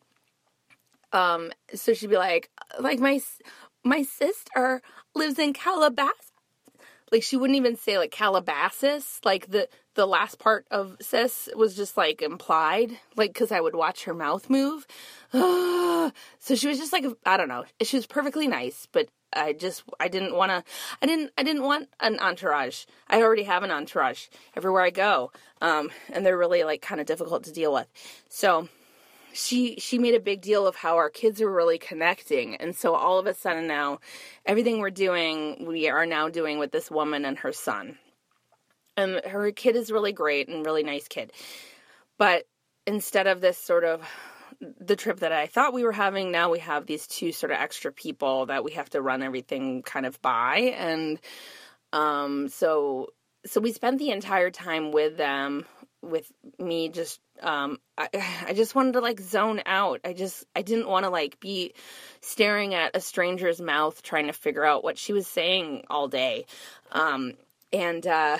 um, 1.12 1.52
so 1.72 1.94
she'd 1.94 2.10
be 2.10 2.16
like, 2.16 2.50
like 2.80 2.98
my, 2.98 3.20
my 3.84 4.02
sister 4.02 4.82
lives 5.14 5.38
in 5.38 5.52
Calabasas 5.52 6.32
like 7.14 7.22
she 7.22 7.36
wouldn't 7.36 7.56
even 7.56 7.76
say 7.76 7.96
like 7.96 8.10
Calabasas. 8.10 9.20
Like 9.24 9.48
the 9.48 9.68
the 9.94 10.04
last 10.04 10.40
part 10.40 10.66
of 10.72 10.96
sis 11.00 11.48
was 11.54 11.76
just 11.76 11.96
like 11.96 12.20
implied, 12.22 12.98
like 13.14 13.32
because 13.32 13.52
I 13.52 13.60
would 13.60 13.76
watch 13.76 14.02
her 14.04 14.14
mouth 14.14 14.50
move. 14.50 14.84
so 15.32 16.10
she 16.56 16.66
was 16.66 16.76
just 16.76 16.92
like 16.92 17.04
I 17.24 17.36
don't 17.36 17.46
know. 17.46 17.66
She 17.82 17.96
was 17.96 18.06
perfectly 18.06 18.48
nice, 18.48 18.88
but 18.90 19.08
I 19.32 19.52
just 19.52 19.84
I 20.00 20.08
didn't 20.08 20.34
want 20.34 20.50
to. 20.50 20.64
I 21.00 21.06
didn't 21.06 21.30
I 21.38 21.44
didn't 21.44 21.62
want 21.62 21.88
an 22.00 22.18
entourage. 22.18 22.84
I 23.08 23.22
already 23.22 23.44
have 23.44 23.62
an 23.62 23.70
entourage 23.70 24.26
everywhere 24.56 24.82
I 24.82 24.90
go, 24.90 25.30
um, 25.60 25.90
and 26.12 26.26
they're 26.26 26.36
really 26.36 26.64
like 26.64 26.82
kind 26.82 27.00
of 27.00 27.06
difficult 27.06 27.44
to 27.44 27.52
deal 27.52 27.72
with. 27.72 27.86
So 28.28 28.68
she 29.34 29.76
she 29.78 29.98
made 29.98 30.14
a 30.14 30.20
big 30.20 30.40
deal 30.40 30.66
of 30.66 30.76
how 30.76 30.96
our 30.96 31.10
kids 31.10 31.42
are 31.42 31.50
really 31.50 31.78
connecting 31.78 32.56
and 32.56 32.74
so 32.74 32.94
all 32.94 33.18
of 33.18 33.26
a 33.26 33.34
sudden 33.34 33.66
now 33.66 33.98
everything 34.46 34.78
we're 34.78 34.90
doing 34.90 35.66
we 35.66 35.88
are 35.88 36.06
now 36.06 36.28
doing 36.28 36.58
with 36.58 36.72
this 36.72 36.90
woman 36.90 37.24
and 37.24 37.38
her 37.38 37.52
son 37.52 37.98
and 38.96 39.20
her 39.24 39.50
kid 39.52 39.76
is 39.76 39.90
really 39.90 40.12
great 40.12 40.48
and 40.48 40.64
really 40.64 40.82
nice 40.82 41.08
kid. 41.08 41.32
But 42.18 42.44
instead 42.86 43.26
of 43.26 43.40
this 43.40 43.58
sort 43.58 43.84
of 43.84 44.06
the 44.60 44.96
trip 44.96 45.20
that 45.20 45.32
I 45.32 45.46
thought 45.46 45.74
we 45.74 45.84
were 45.84 45.92
having, 45.92 46.30
now 46.30 46.50
we 46.50 46.60
have 46.60 46.86
these 46.86 47.06
two 47.06 47.32
sort 47.32 47.50
of 47.50 47.58
extra 47.58 47.92
people 47.92 48.46
that 48.46 48.64
we 48.64 48.72
have 48.72 48.88
to 48.90 49.02
run 49.02 49.22
everything 49.22 49.82
kind 49.82 50.06
of 50.06 50.20
by. 50.22 50.74
And 50.76 51.20
um, 51.92 52.48
so 52.48 53.08
so 53.46 53.60
we 53.60 53.72
spent 53.72 53.98
the 53.98 54.10
entire 54.10 54.50
time 54.50 54.90
with 54.90 55.16
them, 55.18 55.66
with 56.10 56.30
me 56.58 56.88
just 56.88 57.20
um 57.42 57.78
I, 57.96 58.08
I 58.48 58.52
just 58.52 58.74
wanted 58.74 58.92
to 58.94 59.00
like 59.00 59.20
zone 59.20 59.62
out. 59.66 60.00
I 60.04 60.12
just 60.12 60.44
I 60.54 60.62
didn't 60.62 60.88
want 60.88 61.04
to 61.04 61.10
like 61.10 61.40
be 61.40 61.74
staring 62.20 62.74
at 62.74 62.96
a 62.96 63.00
stranger's 63.00 63.60
mouth 63.60 64.02
trying 64.02 64.26
to 64.26 64.32
figure 64.32 64.64
out 64.64 64.84
what 64.84 64.98
she 64.98 65.12
was 65.12 65.26
saying 65.26 65.84
all 65.90 66.08
day. 66.08 66.46
Um 66.92 67.34
and 67.72 68.06
uh 68.06 68.38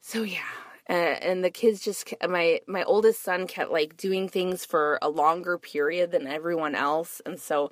so 0.00 0.22
yeah, 0.22 0.40
uh, 0.88 0.92
and 0.92 1.42
the 1.42 1.50
kids 1.50 1.80
just 1.80 2.12
my 2.28 2.60
my 2.66 2.84
oldest 2.84 3.22
son 3.22 3.46
kept 3.46 3.70
like 3.70 3.96
doing 3.96 4.28
things 4.28 4.64
for 4.64 4.98
a 5.00 5.08
longer 5.08 5.56
period 5.56 6.10
than 6.10 6.26
everyone 6.26 6.74
else 6.74 7.22
and 7.24 7.40
so 7.40 7.70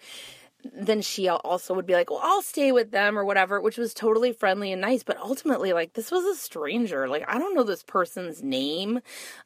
then 0.65 1.01
she 1.01 1.29
also 1.29 1.75
would 1.75 1.87
be 1.87 1.95
like 1.95 2.11
well 2.11 2.21
i'll 2.23 2.43
stay 2.43 2.73
with 2.73 2.91
them 2.91 3.19
or 3.19 3.25
whatever 3.25 3.61
which 3.61 3.79
was 3.79 3.93
totally 3.95 4.33
friendly 4.33 4.73
and 4.73 4.81
nice 4.81 5.03
but 5.03 5.17
ultimately 5.19 5.73
like 5.73 5.95
this 5.95 6.11
was 6.11 6.25
a 6.25 6.39
stranger 6.39 7.09
like 7.09 7.25
i 7.29 7.39
don't 7.39 7.55
know 7.55 7.63
this 7.65 7.83
person's 7.83 8.43
name 8.43 9.01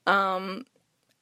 um 0.07 0.65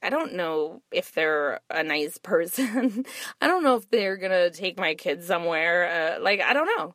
I 0.05 0.11
don't 0.11 0.35
know 0.35 0.83
if 0.93 1.13
they're 1.13 1.61
a 1.71 1.83
nice 1.83 2.19
person. 2.23 3.07
I 3.41 3.47
don't 3.47 3.65
know 3.65 3.77
if 3.77 3.89
they're 3.89 4.19
gonna 4.19 4.51
take 4.51 4.79
my 4.79 4.95
kids 4.95 5.27
somewhere. 5.27 6.19
Uh, 6.19 6.23
like 6.23 6.43
I 6.43 6.53
don't 6.53 6.69
know. 6.77 6.95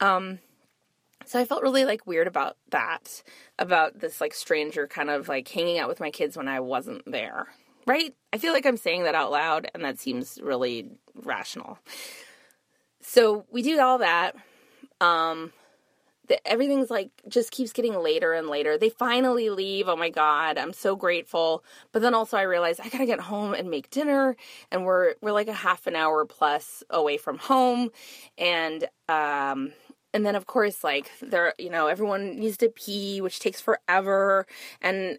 Um, 0.00 0.38
so 1.26 1.38
I 1.38 1.44
felt 1.44 1.62
really 1.62 1.84
like 1.84 2.06
weird 2.06 2.26
about 2.26 2.56
that, 2.70 3.22
about 3.58 4.00
this 4.00 4.20
like 4.20 4.34
stranger 4.34 4.86
kind 4.86 5.10
of 5.10 5.28
like 5.28 5.46
hanging 5.46 5.78
out 5.78 5.88
with 5.88 6.00
my 6.00 6.10
kids 6.10 6.36
when 6.36 6.48
I 6.48 6.60
wasn't 6.60 7.02
there. 7.10 7.48
Right? 7.86 8.14
I 8.32 8.38
feel 8.38 8.52
like 8.52 8.64
I'm 8.64 8.76
saying 8.76 9.04
that 9.04 9.14
out 9.14 9.30
loud 9.30 9.68
and 9.74 9.84
that 9.84 9.98
seems 9.98 10.38
really 10.42 10.90
rational. 11.14 11.78
So 13.00 13.44
we 13.50 13.62
do 13.62 13.80
all 13.80 13.98
that. 13.98 14.36
Um 15.00 15.52
the, 16.28 16.46
everything's 16.46 16.90
like 16.90 17.10
just 17.28 17.50
keeps 17.50 17.72
getting 17.72 17.94
later 17.94 18.32
and 18.32 18.48
later. 18.48 18.78
They 18.78 18.88
finally 18.88 19.50
leave. 19.50 19.88
Oh 19.88 19.96
my 19.96 20.08
god, 20.08 20.56
I'm 20.56 20.72
so 20.72 20.94
grateful. 20.94 21.64
But 21.90 22.02
then 22.02 22.14
also 22.14 22.36
I 22.36 22.42
realize 22.42 22.78
I 22.80 22.88
got 22.88 22.98
to 22.98 23.06
get 23.06 23.20
home 23.20 23.54
and 23.54 23.70
make 23.70 23.90
dinner 23.90 24.36
and 24.70 24.84
we're 24.84 25.14
we're 25.20 25.32
like 25.32 25.48
a 25.48 25.52
half 25.52 25.86
an 25.86 25.96
hour 25.96 26.24
plus 26.24 26.84
away 26.90 27.16
from 27.16 27.38
home 27.38 27.90
and 28.38 28.88
um 29.08 29.72
and 30.14 30.24
then 30.26 30.34
of 30.34 30.46
course 30.46 30.84
like 30.84 31.10
there 31.20 31.54
you 31.58 31.70
know 31.70 31.86
everyone 31.86 32.38
needs 32.38 32.56
to 32.58 32.68
pee 32.68 33.20
which 33.20 33.38
takes 33.40 33.60
forever. 33.60 34.46
And 34.80 35.18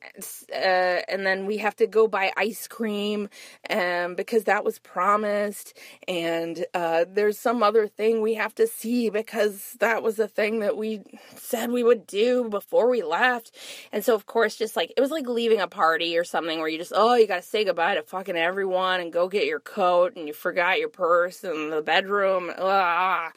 uh, 0.52 1.02
and 1.08 1.26
then 1.26 1.46
we 1.46 1.58
have 1.58 1.76
to 1.78 1.88
go 1.88 2.08
buy 2.08 2.32
ice 2.38 2.68
cream 2.68 3.30
um, 3.70 4.16
because 4.16 4.44
that 4.46 4.64
was 4.64 4.80
promised. 4.80 5.78
And 6.08 6.66
uh, 6.74 7.06
there's 7.08 7.40
some 7.40 7.64
other 7.64 7.88
thing 7.88 8.22
we 8.22 8.36
have 8.36 8.56
to 8.56 8.68
see 8.68 9.10
because 9.10 9.76
that 9.80 10.04
was 10.04 10.18
the 10.18 10.28
thing 10.28 10.60
that 10.60 10.78
we 10.78 11.02
said 11.36 11.72
we 11.72 11.84
would 11.84 12.06
do 12.06 12.50
before 12.50 12.90
we 12.90 13.04
left. 13.04 13.52
And 13.92 14.04
so 14.04 14.16
of 14.16 14.26
course 14.26 14.56
just 14.56 14.76
like 14.76 14.94
it 14.96 15.02
was 15.02 15.12
like 15.12 15.28
leaving 15.28 15.60
a 15.62 15.68
party 15.68 16.18
or 16.18 16.24
something 16.24 16.60
where 16.60 16.68
you 16.68 16.78
just 16.78 16.94
oh 16.96 17.16
you 17.16 17.28
gotta 17.28 17.42
say 17.42 17.64
goodbye 17.66 17.96
to 17.96 18.04
fucking 18.04 18.36
everyone 18.36 19.00
and 19.00 19.14
go 19.14 19.28
get 19.28 19.46
your 19.46 19.60
coat 19.60 20.16
and 20.16 20.28
you 20.28 20.34
forgot 20.34 20.80
your 20.80 20.90
purse 20.90 21.44
in 21.44 21.70
the 21.70 21.82
bedroom. 21.82 22.52
Ah 22.58 23.32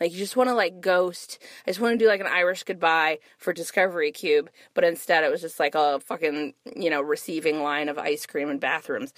like 0.00 0.12
you 0.12 0.18
just 0.18 0.36
want 0.36 0.48
to 0.48 0.54
like 0.54 0.80
ghost. 0.80 1.38
I 1.66 1.70
just 1.70 1.80
want 1.80 1.98
to 1.98 2.04
do 2.04 2.08
like 2.08 2.20
an 2.20 2.26
Irish 2.26 2.62
goodbye 2.62 3.18
for 3.38 3.52
Discovery 3.52 4.12
Cube, 4.12 4.50
but 4.74 4.84
instead 4.84 5.24
it 5.24 5.30
was 5.30 5.40
just 5.40 5.60
like 5.60 5.74
a 5.74 6.00
fucking, 6.00 6.54
you 6.74 6.90
know, 6.90 7.02
receiving 7.02 7.62
line 7.62 7.88
of 7.88 7.98
ice 7.98 8.26
cream 8.26 8.48
and 8.48 8.60
bathrooms. 8.60 9.12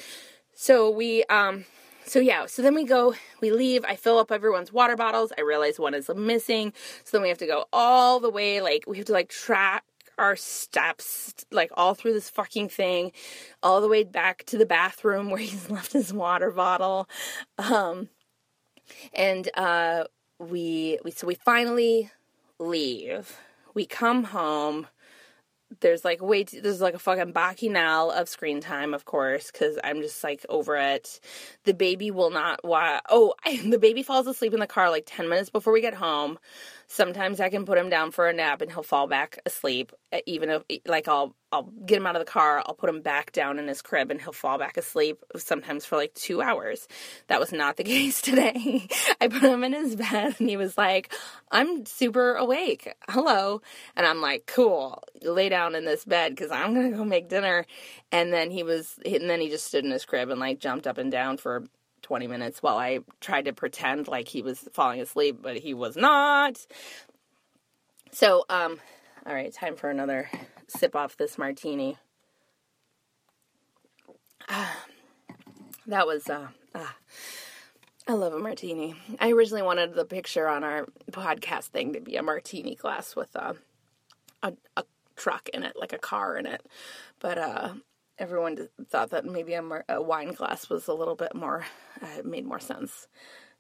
So 0.55 0.91
we 0.91 1.25
um 1.25 1.65
so 2.05 2.19
yeah, 2.19 2.47
so 2.47 2.63
then 2.63 2.75
we 2.75 2.85
go, 2.85 3.15
we 3.41 3.53
leave, 3.53 3.85
I 3.85 3.95
fill 3.95 4.19
up 4.19 4.33
everyone's 4.33 4.73
water 4.73 4.97
bottles. 4.97 5.33
I 5.39 5.43
realize 5.43 5.79
one 5.79 5.95
is 5.95 6.11
missing. 6.15 6.73
So 7.05 7.17
then 7.17 7.23
we 7.23 7.29
have 7.29 7.39
to 7.39 7.47
go 7.47 7.67
all 7.73 8.19
the 8.19 8.31
way 8.31 8.61
like 8.61 8.85
we 8.87 8.97
have 8.97 9.07
to 9.07 9.13
like 9.13 9.29
track 9.29 9.85
our 10.19 10.37
steps 10.37 11.35
like 11.51 11.71
all 11.75 11.95
through 11.95 12.13
this 12.13 12.29
fucking 12.29 12.69
thing 12.69 13.13
all 13.63 13.81
the 13.81 13.89
way 13.89 14.05
back 14.05 14.45
to 14.45 14.59
the 14.59 14.67
bathroom 14.67 15.31
where 15.31 15.41
he's 15.41 15.71
left 15.71 15.93
his 15.93 16.13
water 16.13 16.51
bottle 16.51 17.09
um 17.59 18.09
and 19.15 19.49
uh 19.57 20.05
we, 20.43 20.99
we 21.05 21.11
so 21.11 21.27
we 21.27 21.35
finally 21.35 22.11
leave. 22.59 23.37
We 23.75 23.87
come 23.87 24.25
home. 24.25 24.87
There's 25.81 26.05
like 26.05 26.21
way 26.23 26.45
too, 26.45 26.61
there's 26.61 26.83
like 26.83 26.95
a 26.95 26.99
fucking 26.99 27.33
bacchanal 27.33 28.11
of 28.11 28.29
screen 28.29 28.61
time, 28.61 28.93
of 28.93 29.07
course, 29.07 29.51
because 29.51 29.79
I'm 29.83 30.03
just 30.03 30.23
like 30.23 30.45
over 30.51 30.77
it. 30.77 31.19
The 31.65 31.73
baby 31.75 32.11
will 32.11 32.31
not. 32.31 32.63
Wa- 32.65 33.01
oh, 33.09 33.35
the 33.65 33.79
baby 33.79 34.03
falls 34.03 34.27
asleep 34.27 34.53
in 34.55 34.61
the 34.61 34.67
car 34.67 34.91
like 34.91 35.05
ten 35.07 35.29
minutes 35.29 35.51
before 35.51 35.73
we 35.73 35.81
get 35.81 35.95
home. 35.95 36.39
Sometimes 36.89 37.41
I 37.41 37.49
can 37.49 37.65
put 37.65 37.79
him 37.79 37.89
down 37.89 38.11
for 38.11 38.29
a 38.29 38.35
nap 38.35 38.61
and 38.61 38.71
he'll 38.71 38.83
fall 38.83 39.07
back 39.07 39.39
asleep. 39.47 39.93
Even 40.27 40.51
if 40.51 40.63
like 40.87 41.09
I'll 41.09 41.35
I'll 41.53 41.71
get 41.85 41.99
him 41.99 42.07
out 42.07 42.17
of 42.17 42.25
the 42.25 42.31
car, 42.31 42.63
I'll 42.67 42.75
put 42.75 42.89
him 42.89 43.03
back 43.03 43.33
down 43.33 43.59
in 43.59 43.69
his 43.69 43.83
crib 43.83 44.11
and 44.11 44.21
he'll 44.21 44.33
fall 44.33 44.59
back 44.59 44.77
asleep 44.77 45.23
sometimes 45.37 45.85
for 45.85 45.97
like 45.97 46.15
2 46.15 46.41
hours. 46.41 46.89
That 47.29 47.39
was 47.39 47.53
not 47.53 47.77
the 47.77 47.85
case 47.97 48.23
today. 48.23 48.89
I 49.21 49.29
put 49.29 49.43
him 49.43 49.63
in 49.63 49.73
his 49.73 49.97
bed 49.97 50.37
and 50.39 50.49
he 50.49 50.57
was 50.57 50.79
like, 50.79 51.13
"I'm 51.51 51.85
super 51.87 52.35
awake. 52.35 52.93
Hello." 53.09 53.61
And 53.95 54.07
I'm 54.07 54.21
like, 54.21 54.47
"Cool. 54.47 55.03
Lay 55.23 55.49
down 55.49 55.75
in 55.75 55.85
this 55.85 56.05
bed 56.05 56.37
cuz 56.37 56.51
I'm 56.51 56.75
going 56.75 56.91
to 56.91 56.97
go 56.97 57.05
make 57.05 57.29
dinner." 57.29 57.67
And 58.11 58.33
then 58.33 58.51
he 58.51 58.63
was 58.63 58.99
and 59.05 59.29
then 59.29 59.41
he 59.41 59.49
just 59.49 59.67
stood 59.67 59.85
in 59.85 59.91
his 59.91 60.05
crib 60.05 60.31
and 60.31 60.41
like 60.41 60.59
jumped 60.59 60.87
up 60.87 60.99
and 60.99 61.13
down 61.13 61.37
for 61.37 61.65
20 62.03 62.27
minutes 62.27 62.63
while 62.63 62.77
I 62.77 63.01
tried 63.21 63.47
to 63.47 63.53
pretend 63.53 64.09
like 64.09 64.29
he 64.29 64.43
was 64.43 64.69
falling 64.73 65.01
asleep, 65.01 65.39
but 65.41 65.57
he 65.57 65.73
was 65.75 65.97
not. 65.97 66.67
So, 68.11 68.45
um, 68.51 68.79
all 69.25 69.35
right, 69.35 69.53
time 69.53 69.77
for 69.77 69.89
another 69.89 70.29
sip 70.69 70.97
off 70.97 71.17
this 71.17 71.39
martini. 71.39 71.99
Ah, 74.49 74.85
that 75.87 76.07
was, 76.07 76.29
uh, 76.29 76.49
ah, 76.75 76.97
I 78.09 78.15
love 78.15 78.33
a 78.33 78.39
martini. 78.39 78.95
I 79.21 79.31
originally 79.31 79.63
wanted 79.63 79.95
the 79.95 80.05
picture 80.05 80.49
on 80.49 80.65
our 80.65 80.87
podcast 81.11 81.67
thing 81.67 81.93
to 81.93 82.01
be 82.01 82.17
a 82.17 82.23
martini 82.23 82.75
glass 82.75 83.15
with 83.15 83.35
a, 83.37 83.55
a, 84.43 84.55
a 84.77 84.85
truck 85.17 85.49
in 85.51 85.63
it, 85.63 85.75
like 85.77 85.93
a 85.93 85.99
car 85.99 86.37
in 86.37 86.47
it. 86.47 86.67
But 87.21 87.39
uh, 87.39 87.75
everyone 88.19 88.69
thought 88.91 89.11
that 89.11 89.25
maybe 89.25 89.55
a, 89.55 89.63
mar- 89.63 89.85
a 89.89 90.03
wine 90.03 90.33
glass 90.33 90.69
was 90.69 90.89
a 90.89 90.95
little 90.95 91.15
bit 91.15 91.35
more 91.35 91.65
uh, 92.01 92.23
made 92.25 92.45
more 92.45 92.61
sense, 92.61 93.07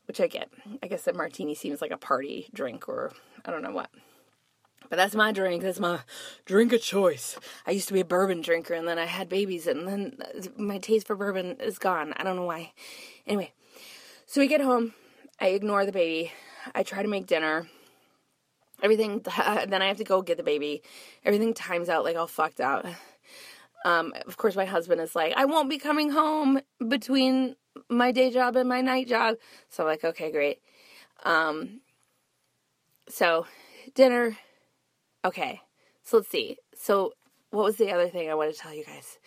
which 0.06 0.20
I 0.20 0.26
get. 0.26 0.50
I 0.82 0.88
guess 0.88 1.06
a 1.06 1.12
martini 1.12 1.54
seems 1.54 1.80
like 1.80 1.92
a 1.92 1.96
party 1.96 2.48
drink 2.52 2.88
or 2.88 3.12
I 3.44 3.50
don't 3.50 3.62
know 3.62 3.72
what. 3.72 3.90
But 4.92 4.98
that's 4.98 5.14
my 5.14 5.32
drink. 5.32 5.62
That's 5.62 5.80
my 5.80 6.00
drink 6.44 6.74
of 6.74 6.82
choice. 6.82 7.38
I 7.66 7.70
used 7.70 7.88
to 7.88 7.94
be 7.94 8.00
a 8.00 8.04
bourbon 8.04 8.42
drinker 8.42 8.74
and 8.74 8.86
then 8.86 8.98
I 8.98 9.06
had 9.06 9.26
babies 9.26 9.66
and 9.66 9.88
then 9.88 10.18
my 10.58 10.76
taste 10.76 11.06
for 11.06 11.16
bourbon 11.16 11.56
is 11.60 11.78
gone. 11.78 12.12
I 12.14 12.22
don't 12.22 12.36
know 12.36 12.44
why. 12.44 12.74
Anyway, 13.26 13.54
so 14.26 14.42
we 14.42 14.48
get 14.48 14.60
home. 14.60 14.92
I 15.40 15.46
ignore 15.46 15.86
the 15.86 15.92
baby. 15.92 16.30
I 16.74 16.82
try 16.82 17.02
to 17.02 17.08
make 17.08 17.26
dinner. 17.26 17.66
Everything, 18.82 19.20
then 19.66 19.80
I 19.80 19.86
have 19.86 19.96
to 19.96 20.04
go 20.04 20.20
get 20.20 20.36
the 20.36 20.42
baby. 20.42 20.82
Everything 21.24 21.54
times 21.54 21.88
out 21.88 22.04
like 22.04 22.16
all 22.16 22.26
fucked 22.26 22.60
out. 22.60 22.84
Um, 23.86 24.12
of 24.26 24.36
course, 24.36 24.56
my 24.56 24.66
husband 24.66 25.00
is 25.00 25.16
like, 25.16 25.32
I 25.38 25.46
won't 25.46 25.70
be 25.70 25.78
coming 25.78 26.10
home 26.10 26.60
between 26.86 27.56
my 27.88 28.12
day 28.12 28.30
job 28.30 28.56
and 28.56 28.68
my 28.68 28.82
night 28.82 29.08
job. 29.08 29.36
So 29.70 29.84
I'm 29.84 29.88
like, 29.88 30.04
okay, 30.04 30.30
great. 30.30 30.58
Um, 31.24 31.80
so 33.08 33.46
dinner. 33.94 34.36
Okay. 35.24 35.60
So 36.02 36.18
let's 36.18 36.28
see. 36.28 36.56
So 36.74 37.12
what 37.50 37.64
was 37.64 37.76
the 37.76 37.92
other 37.92 38.08
thing 38.08 38.30
I 38.30 38.34
want 38.34 38.52
to 38.52 38.58
tell 38.58 38.74
you 38.74 38.84
guys? 38.84 39.18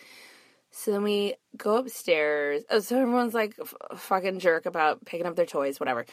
So 0.70 0.90
then 0.92 1.02
we 1.02 1.34
go 1.56 1.76
upstairs. 1.76 2.62
Oh, 2.70 2.80
so 2.80 3.00
everyone's 3.00 3.32
like 3.34 3.56
f- 3.60 3.74
fucking 3.98 4.40
jerk 4.40 4.66
about 4.66 5.04
picking 5.06 5.26
up 5.26 5.34
their 5.34 5.46
toys, 5.46 5.80
whatever. 5.80 6.04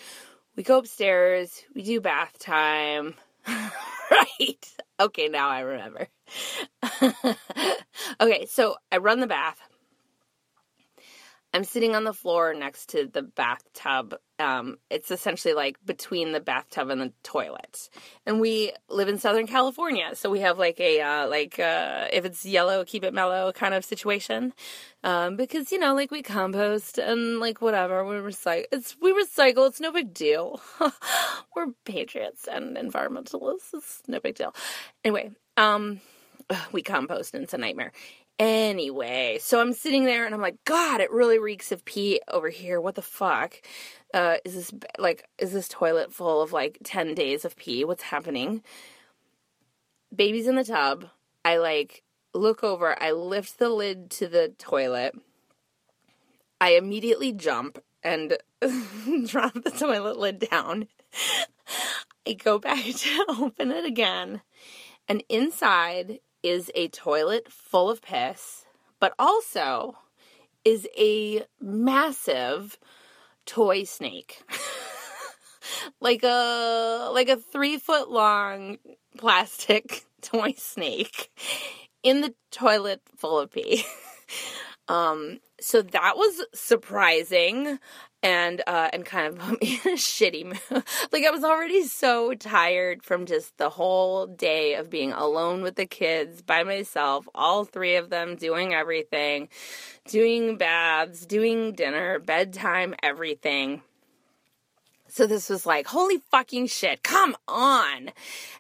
We 0.56 0.64
go 0.64 0.78
upstairs. 0.78 1.64
We 1.76 1.82
do 1.82 2.00
bath 2.00 2.40
time. 2.40 3.16
right. 3.48 4.66
Okay, 5.00 5.28
now 5.28 5.50
I 5.50 5.62
remember. 5.62 6.08
okay, 8.22 8.46
so 8.46 8.76
I 8.92 8.98
run 8.98 9.20
the 9.20 9.28
bath. 9.28 9.60
I'm 11.54 11.64
sitting 11.64 11.96
on 11.96 12.04
the 12.04 12.14
floor 12.14 12.56
next 12.56 12.90
to 12.90 13.06
the 13.06 13.22
bathtub. 13.22 14.16
Um, 14.40 14.78
it's 14.90 15.12
essentially 15.12 15.54
like 15.54 15.78
between 15.86 16.32
the 16.32 16.40
bathtub 16.40 16.90
and 16.90 17.00
the 17.00 17.14
toilet. 17.22 17.90
And 18.26 18.42
we 18.42 18.72
live 18.90 19.08
in 19.08 19.20
Southern 19.20 19.46
California, 19.46 20.16
so 20.16 20.32
we 20.32 20.40
have 20.40 20.58
like 20.58 20.80
a 20.80 21.00
uh, 21.02 21.28
like 21.28 21.60
uh, 21.60 22.08
if 22.12 22.26
it's 22.26 22.44
yellow, 22.44 22.84
keep 22.84 23.04
it 23.04 23.14
mellow 23.14 23.52
kind 23.52 23.76
of 23.76 23.86
situation. 23.86 24.54
Um, 25.04 25.36
because 25.36 25.72
you 25.72 25.78
know, 25.78 25.94
like 25.94 26.10
we 26.10 26.24
compost 26.24 26.98
and 26.98 27.40
like 27.40 27.62
whatever 27.62 28.04
we 28.04 28.16
recycle. 28.16 28.66
It's 28.72 28.98
we 29.00 29.14
recycle. 29.14 29.68
It's 29.68 29.80
no 29.80 29.92
big 29.92 30.12
deal. 30.12 30.60
We're 31.56 31.68
patriots 31.86 32.48
and 32.52 32.78
environmentalists. 32.78 33.74
It's 33.76 34.02
no 34.08 34.20
big 34.20 34.36
deal. 34.36 34.56
Anyway, 35.06 35.32
um, 35.56 36.02
we 36.72 36.82
compost 36.82 37.36
and 37.36 37.44
it's 37.44 37.54
a 37.54 37.58
nightmare. 37.60 37.92
Anyway, 38.40 39.38
so 39.40 39.62
I'm 39.62 39.74
sitting 39.74 40.06
there 40.06 40.26
and 40.26 40.34
I'm 40.34 40.42
like, 40.42 40.64
God, 40.66 41.02
it 41.02 41.12
really 41.12 41.38
reeks 41.40 41.72
of 41.72 41.86
pee 41.86 42.20
over 42.28 42.50
here. 42.50 42.82
What 42.82 42.96
the 42.96 43.02
fuck? 43.02 43.62
Uh, 44.14 44.38
is 44.44 44.56
this 44.56 44.72
like, 44.98 45.28
is 45.38 45.54
this 45.54 45.68
toilet 45.68 46.12
full 46.12 46.42
of 46.42 46.52
like 46.52 46.80
10 46.84 47.14
days 47.14 47.46
of 47.46 47.56
pee? 47.56 47.86
What's 47.86 48.04
happening? 48.04 48.64
Baby's 50.14 50.48
in 50.48 50.56
the 50.56 50.64
tub. 50.64 51.06
I 51.46 51.58
like 51.58 52.04
look 52.34 52.64
over, 52.64 53.02
I 53.02 53.12
lift 53.12 53.60
the 53.60 53.70
lid 53.70 54.10
to 54.12 54.28
the 54.28 54.54
toilet. 54.58 55.16
I 56.60 56.72
immediately 56.72 57.34
jump 57.34 57.84
and 58.04 58.38
drop 59.26 59.54
the 59.54 59.72
toilet 59.72 60.18
lid 60.18 60.40
down. 60.50 60.88
I 62.28 62.34
go 62.34 62.58
back 62.58 62.84
to 62.96 63.26
open 63.30 63.72
it 63.72 63.86
again. 63.86 64.42
And 65.08 65.24
inside 65.30 66.20
is 66.44 66.70
a 66.76 66.90
toilet 66.90 67.52
full 67.52 67.90
of 67.90 68.02
piss, 68.02 68.66
but 69.00 69.14
also 69.18 69.98
is 70.66 70.88
a 70.98 71.46
massive 71.60 72.78
toy 73.46 73.84
snake. 73.84 74.44
like 76.00 76.24
a 76.24 77.10
like 77.14 77.30
a 77.30 77.38
three 77.38 77.78
foot 77.78 78.10
long 78.10 78.78
plastic 79.18 80.06
toy 80.22 80.54
snake 80.58 81.32
in 82.04 82.22
the 82.22 82.34
toilet 82.52 83.02
full 83.16 83.40
of 83.40 83.52
pee. 83.52 83.86
um, 84.88 85.40
so 85.62 85.82
that 85.82 86.18
was 86.18 86.46
surprising 86.54 87.80
and 88.22 88.62
uh, 88.68 88.90
and 88.94 89.06
kind 89.06 89.28
of 89.28 89.40
put 89.40 89.62
me 89.62 89.80
in 89.84 89.92
a 89.92 89.96
shitty 89.96 90.46
mood. 90.72 90.84
like 91.12 91.26
I 91.26 91.32
was 91.32 91.44
already 91.44 91.84
so 91.84 92.34
tired 92.34 93.04
from 93.04 93.26
just 93.26 93.58
the 93.58 93.70
whole 93.70 94.28
day 94.28 94.76
of 94.76 94.90
being 94.90 95.12
alone 95.12 95.62
with 95.62 95.76
the 95.76 95.86
kids 95.86 96.42
by 96.42 96.64
myself, 96.64 97.28
all 97.36 97.66
three 97.66 97.96
of 97.96 98.10
them 98.10 98.36
doing 98.36 98.74
everything, 98.74 99.50
doing 100.08 100.58
baths, 100.58 101.26
doing 101.26 101.74
dinner, 101.74 102.20
bedtime, 102.20 102.96
everything. 103.04 103.82
So 105.14 105.28
this 105.28 105.48
was 105.48 105.64
like, 105.68 105.86
holy 105.86 106.18
fucking 106.32 106.66
shit, 106.66 107.04
come 107.04 107.36
on. 107.48 108.10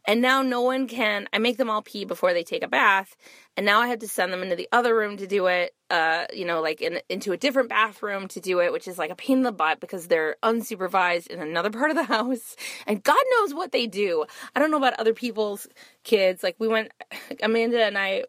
And 0.06 0.22
now 0.22 0.44
no 0.44 0.62
one 0.62 0.88
can, 0.88 1.28
I 1.34 1.40
make 1.40 1.58
them 1.58 1.68
all 1.68 1.82
pee 1.82 2.06
before 2.06 2.32
they 2.32 2.44
take 2.44 2.62
a 2.62 2.68
bath. 2.68 3.16
And 3.58 3.66
now 3.66 3.80
I 3.80 3.88
have 3.88 3.98
to 4.00 4.08
send 4.08 4.32
them 4.32 4.44
into 4.44 4.56
the 4.56 4.70
other 4.72 4.96
room 4.96 5.18
to 5.18 5.26
do 5.26 5.48
it, 5.48 5.74
uh, 5.90 6.26
you 6.32 6.46
know, 6.46 6.62
like 6.62 6.80
in, 6.80 7.00
into 7.10 7.32
a 7.32 7.38
different 7.38 7.70
bathroom 7.70 8.28
to 8.28 8.40
do 8.40 8.62
it, 8.62 8.72
which 8.72 8.88
is 8.88 9.00
like 9.00 9.10
a 9.10 9.16
pain 9.16 9.38
in 9.38 9.44
the 9.44 9.52
butt 9.52 9.80
because 9.80 10.08
they're 10.08 10.36
unsupervised 10.44 11.26
in 11.26 11.42
another 11.42 11.72
part 11.72 11.90
of 11.90 11.98
the 11.98 12.04
house. 12.14 12.56
And 12.86 13.02
God 13.02 13.24
knows 13.32 13.56
what 13.56 13.72
they 13.72 13.88
do. 13.88 14.24
I 14.56 14.60
don't 14.60 14.70
know 14.70 14.78
about 14.78 15.00
other 15.00 15.16
people's 15.16 15.66
kids. 16.04 16.44
Like 16.44 16.58
we 16.60 16.68
went, 16.68 16.92
Amanda 17.42 17.84
and 17.84 17.98
I 17.98 18.26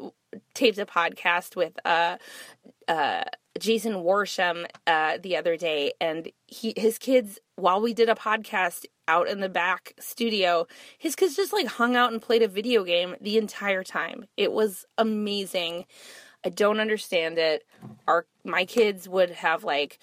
taped 0.54 0.78
a 0.78 0.87
podcast 0.87 1.57
with, 1.57 1.75
uh, 1.85 2.16
uh, 2.88 3.25
Jason 3.59 3.95
Worsham 3.95 4.66
uh, 4.87 5.19
the 5.23 5.37
other 5.37 5.57
day, 5.57 5.93
and 6.00 6.31
he 6.47 6.75
his 6.76 6.99
kids 6.99 7.38
while 7.56 7.80
we 7.80 7.94
did 7.94 8.08
a 8.08 8.14
podcast 8.14 8.84
out 9.06 9.28
in 9.28 9.40
the 9.40 9.49
back 9.49 9.94
studio, 9.99 10.66
his 10.99 11.14
kids 11.14 11.37
just 11.37 11.52
like 11.52 11.66
hung 11.66 11.96
out 11.96 12.12
and 12.12 12.20
played 12.20 12.42
a 12.42 12.49
video 12.49 12.84
game 12.84 13.14
the 13.20 13.38
entire 13.38 13.84
time. 13.84 14.26
It 14.37 14.52
was 14.52 14.87
amazing. 14.99 15.87
I 16.44 16.50
don't 16.50 16.80
understand 16.80 17.38
it. 17.38 17.64
Our 18.06 18.26
my 18.44 18.64
kids 18.64 19.08
would 19.08 19.30
have 19.30 19.64
like 19.64 19.99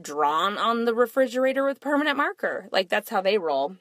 drawn 0.00 0.58
on 0.58 0.84
the 0.84 0.94
refrigerator 0.94 1.64
with 1.64 1.80
permanent 1.80 2.16
marker. 2.16 2.68
Like 2.72 2.88
that's 2.88 3.10
how 3.10 3.20
they 3.20 3.38
roll. 3.38 3.76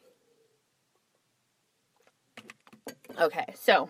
Okay, 3.20 3.54
so 3.56 3.90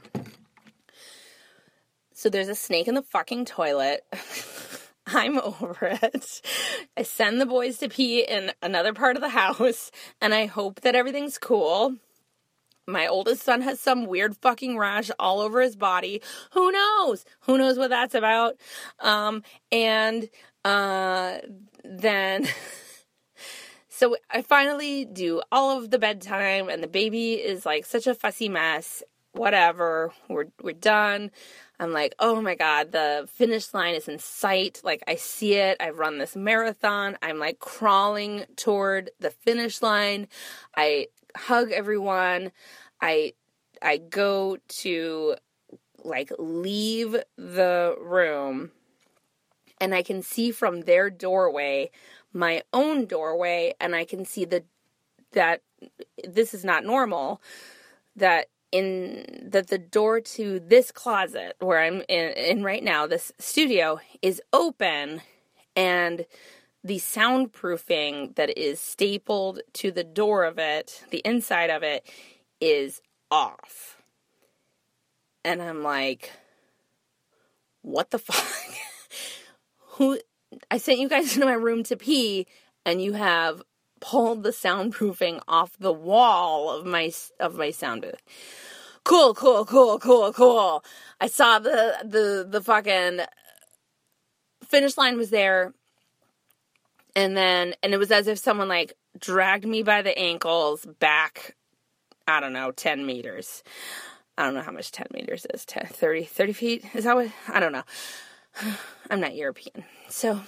so 2.13 2.29
there's 2.29 2.49
a 2.49 2.55
snake 2.55 2.87
in 2.87 2.95
the 2.95 3.01
fucking 3.01 3.45
toilet. 3.45 4.05
I'm 5.07 5.39
over 5.39 5.77
it. 5.81 6.41
I 6.95 7.03
send 7.03 7.41
the 7.41 7.45
boys 7.45 7.77
to 7.79 7.89
pee 7.89 8.21
in 8.21 8.51
another 8.61 8.93
part 8.93 9.15
of 9.15 9.21
the 9.21 9.29
house, 9.29 9.91
and 10.19 10.33
I 10.33 10.45
hope 10.45 10.81
that 10.81 10.95
everything's 10.95 11.37
cool. 11.37 11.95
My 12.87 13.07
oldest 13.07 13.43
son 13.43 13.61
has 13.61 13.79
some 13.79 14.05
weird 14.05 14.35
fucking 14.37 14.77
rash 14.77 15.11
all 15.19 15.39
over 15.39 15.61
his 15.61 15.75
body. 15.75 16.21
Who 16.53 16.71
knows? 16.71 17.25
Who 17.41 17.57
knows 17.57 17.77
what 17.77 17.89
that's 17.89 18.15
about? 18.15 18.55
Um, 18.99 19.43
and 19.71 20.29
uh, 20.65 21.37
then. 21.83 22.47
so 23.87 24.15
I 24.29 24.41
finally 24.41 25.05
do 25.05 25.41
all 25.51 25.77
of 25.77 25.91
the 25.91 25.99
bedtime, 25.99 26.69
and 26.69 26.83
the 26.83 26.87
baby 26.87 27.33
is 27.33 27.65
like 27.65 27.85
such 27.85 28.07
a 28.07 28.15
fussy 28.15 28.49
mess. 28.49 29.03
Whatever, 29.33 30.11
we're 30.27 30.47
we're 30.61 30.73
done. 30.73 31.31
I'm 31.81 31.91
like, 31.91 32.13
oh 32.19 32.39
my 32.39 32.53
God, 32.53 32.91
the 32.91 33.27
finish 33.33 33.73
line 33.73 33.95
is 33.95 34.07
in 34.07 34.19
sight. 34.19 34.81
Like, 34.83 35.03
I 35.07 35.15
see 35.15 35.55
it. 35.55 35.77
I've 35.79 35.97
run 35.97 36.19
this 36.19 36.35
marathon. 36.35 37.17
I'm 37.23 37.39
like 37.39 37.57
crawling 37.57 38.45
toward 38.55 39.09
the 39.19 39.31
finish 39.31 39.81
line. 39.81 40.27
I 40.77 41.07
hug 41.35 41.71
everyone. 41.71 42.51
I, 43.01 43.33
I 43.81 43.97
go 43.97 44.57
to 44.67 45.35
like 46.03 46.31
leave 46.37 47.17
the 47.35 47.95
room 47.99 48.71
and 49.79 49.95
I 49.95 50.03
can 50.03 50.21
see 50.21 50.51
from 50.51 50.81
their 50.81 51.09
doorway 51.09 51.89
my 52.31 52.61
own 52.73 53.05
doorway 53.05 53.73
and 53.79 53.95
I 53.95 54.05
can 54.05 54.25
see 54.25 54.45
the 54.45 54.63
that 55.33 55.61
this 56.27 56.53
is 56.53 56.63
not 56.63 56.83
normal 56.83 57.41
that 58.15 58.47
in 58.71 59.49
that 59.51 59.67
the 59.67 59.77
door 59.77 60.21
to 60.21 60.59
this 60.59 60.91
closet 60.91 61.55
where 61.59 61.79
I'm 61.79 62.01
in, 62.07 62.31
in 62.31 62.63
right 62.63 62.83
now, 62.83 63.07
this 63.07 63.31
studio, 63.39 63.99
is 64.21 64.41
open 64.53 65.21
and 65.75 66.25
the 66.83 66.97
soundproofing 66.97 68.35
that 68.35 68.57
is 68.57 68.79
stapled 68.79 69.59
to 69.73 69.91
the 69.91 70.03
door 70.03 70.45
of 70.45 70.57
it, 70.57 71.03
the 71.11 71.21
inside 71.23 71.69
of 71.69 71.83
it, 71.83 72.09
is 72.59 73.01
off. 73.29 74.01
And 75.43 75.61
I'm 75.61 75.83
like, 75.83 76.31
what 77.81 78.09
the 78.09 78.19
fuck? 78.19 78.75
Who 79.97 80.19
I 80.69 80.77
sent 80.77 80.99
you 80.99 81.09
guys 81.09 81.33
into 81.35 81.45
my 81.45 81.53
room 81.53 81.83
to 81.83 81.95
pee 81.95 82.47
and 82.85 83.01
you 83.01 83.13
have 83.13 83.61
pulled 84.01 84.43
the 84.43 84.49
soundproofing 84.49 85.41
off 85.47 85.77
the 85.79 85.93
wall 85.93 86.69
of 86.69 86.85
my 86.85 87.11
of 87.39 87.55
my 87.55 87.71
sound 87.71 88.01
booth. 88.01 88.21
Cool, 89.03 89.33
cool, 89.33 89.65
cool, 89.65 89.97
cool, 89.97 90.33
cool. 90.33 90.83
I 91.21 91.27
saw 91.27 91.59
the 91.59 91.97
the 92.03 92.45
the 92.49 92.61
fucking 92.61 93.21
finish 94.67 94.97
line 94.97 95.17
was 95.17 95.29
there 95.29 95.73
and 97.15 97.35
then 97.35 97.75
and 97.83 97.93
it 97.93 97.97
was 97.97 98.11
as 98.11 98.27
if 98.27 98.37
someone 98.37 98.69
like 98.69 98.93
dragged 99.19 99.65
me 99.65 99.83
by 99.83 100.01
the 100.01 100.17
ankles 100.17 100.85
back 100.99 101.55
i 102.27 102.39
don't 102.39 102.53
know 102.53 102.71
10 102.71 103.05
meters. 103.05 103.63
I 104.37 104.45
don't 104.45 104.53
know 104.53 104.61
how 104.61 104.71
much 104.71 104.91
10 104.91 105.07
meters 105.13 105.45
is. 105.53 105.65
10 105.65 105.87
30 105.87 106.23
30 106.23 106.53
feet? 106.53 106.85
Is 106.93 107.03
that 107.03 107.15
what? 107.15 107.29
I 107.49 107.59
don't 107.59 107.73
know. 107.73 107.83
I'm 109.09 109.19
not 109.19 109.35
european. 109.35 109.83
So 110.07 110.41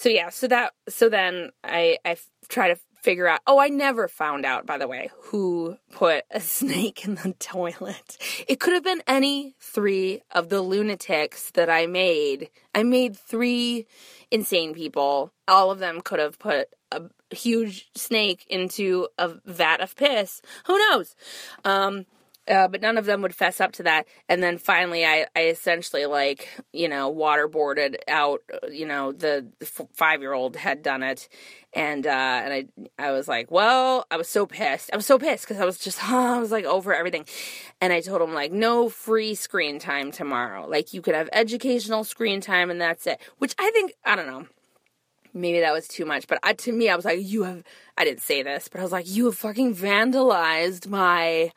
so 0.00 0.08
yeah 0.08 0.30
so 0.30 0.46
that 0.46 0.72
so 0.88 1.08
then 1.08 1.50
i 1.62 1.98
i 2.04 2.16
try 2.48 2.68
to 2.68 2.76
figure 3.00 3.26
out. 3.26 3.40
Oh, 3.46 3.58
I 3.58 3.68
never 3.68 4.08
found 4.08 4.44
out, 4.44 4.66
by 4.66 4.78
the 4.78 4.86
way, 4.86 5.10
who 5.18 5.76
put 5.90 6.24
a 6.30 6.40
snake 6.40 7.04
in 7.04 7.16
the 7.16 7.34
toilet. 7.38 8.18
It 8.46 8.60
could 8.60 8.74
have 8.74 8.84
been 8.84 9.02
any 9.06 9.54
three 9.58 10.22
of 10.30 10.48
the 10.48 10.62
lunatics 10.62 11.50
that 11.52 11.70
I 11.70 11.86
made. 11.86 12.50
I 12.74 12.82
made 12.82 13.16
three 13.16 13.86
insane 14.30 14.74
people. 14.74 15.32
All 15.48 15.70
of 15.70 15.78
them 15.78 16.00
could 16.00 16.18
have 16.18 16.38
put 16.38 16.68
a 16.92 17.02
huge 17.34 17.88
snake 17.94 18.44
into 18.48 19.08
a 19.18 19.30
vat 19.46 19.80
of 19.80 19.96
piss. 19.96 20.42
Who 20.66 20.78
knows? 20.78 21.14
Um, 21.64 22.06
uh, 22.50 22.68
but 22.68 22.82
none 22.82 22.98
of 22.98 23.06
them 23.06 23.22
would 23.22 23.34
fess 23.34 23.60
up 23.60 23.72
to 23.72 23.82
that. 23.84 24.06
And 24.28 24.42
then 24.42 24.58
finally, 24.58 25.04
I, 25.06 25.26
I 25.36 25.44
essentially 25.44 26.06
like 26.06 26.48
you 26.72 26.88
know 26.88 27.12
waterboarded 27.14 27.96
out. 28.08 28.42
You 28.70 28.86
know 28.86 29.12
the 29.12 29.46
five 29.94 30.20
year 30.20 30.32
old 30.32 30.56
had 30.56 30.82
done 30.82 31.02
it, 31.02 31.28
and 31.72 32.06
uh, 32.06 32.10
and 32.10 32.52
I 32.52 32.66
I 32.98 33.12
was 33.12 33.28
like, 33.28 33.50
well, 33.50 34.06
I 34.10 34.16
was 34.16 34.28
so 34.28 34.46
pissed. 34.46 34.90
I 34.92 34.96
was 34.96 35.06
so 35.06 35.18
pissed 35.18 35.44
because 35.46 35.60
I 35.60 35.64
was 35.64 35.78
just 35.78 36.02
I 36.10 36.38
was 36.38 36.50
like 36.52 36.64
over 36.64 36.94
everything, 36.94 37.24
and 37.80 37.92
I 37.92 38.00
told 38.00 38.22
him 38.22 38.34
like 38.34 38.52
no 38.52 38.88
free 38.88 39.34
screen 39.34 39.78
time 39.78 40.10
tomorrow. 40.10 40.66
Like 40.68 40.92
you 40.92 41.02
could 41.02 41.14
have 41.14 41.28
educational 41.32 42.04
screen 42.04 42.40
time, 42.40 42.70
and 42.70 42.80
that's 42.80 43.06
it. 43.06 43.20
Which 43.38 43.54
I 43.58 43.70
think 43.70 43.94
I 44.04 44.16
don't 44.16 44.26
know. 44.26 44.46
maybe 45.32 45.60
that 45.60 45.72
was 45.72 45.86
too 45.88 46.04
much, 46.04 46.26
but 46.26 46.38
I, 46.42 46.54
to 46.54 46.72
me, 46.72 46.88
I 46.88 46.96
was 46.96 47.04
like, 47.04 47.20
you 47.22 47.44
have, 47.44 47.62
I 47.96 48.04
didn't 48.04 48.20
say 48.20 48.42
this, 48.42 48.68
but 48.68 48.80
I 48.80 48.82
was 48.82 48.92
like, 48.92 49.08
you 49.08 49.26
have 49.26 49.36
fucking 49.36 49.74
vandalized 49.76 50.88
my 50.88 51.52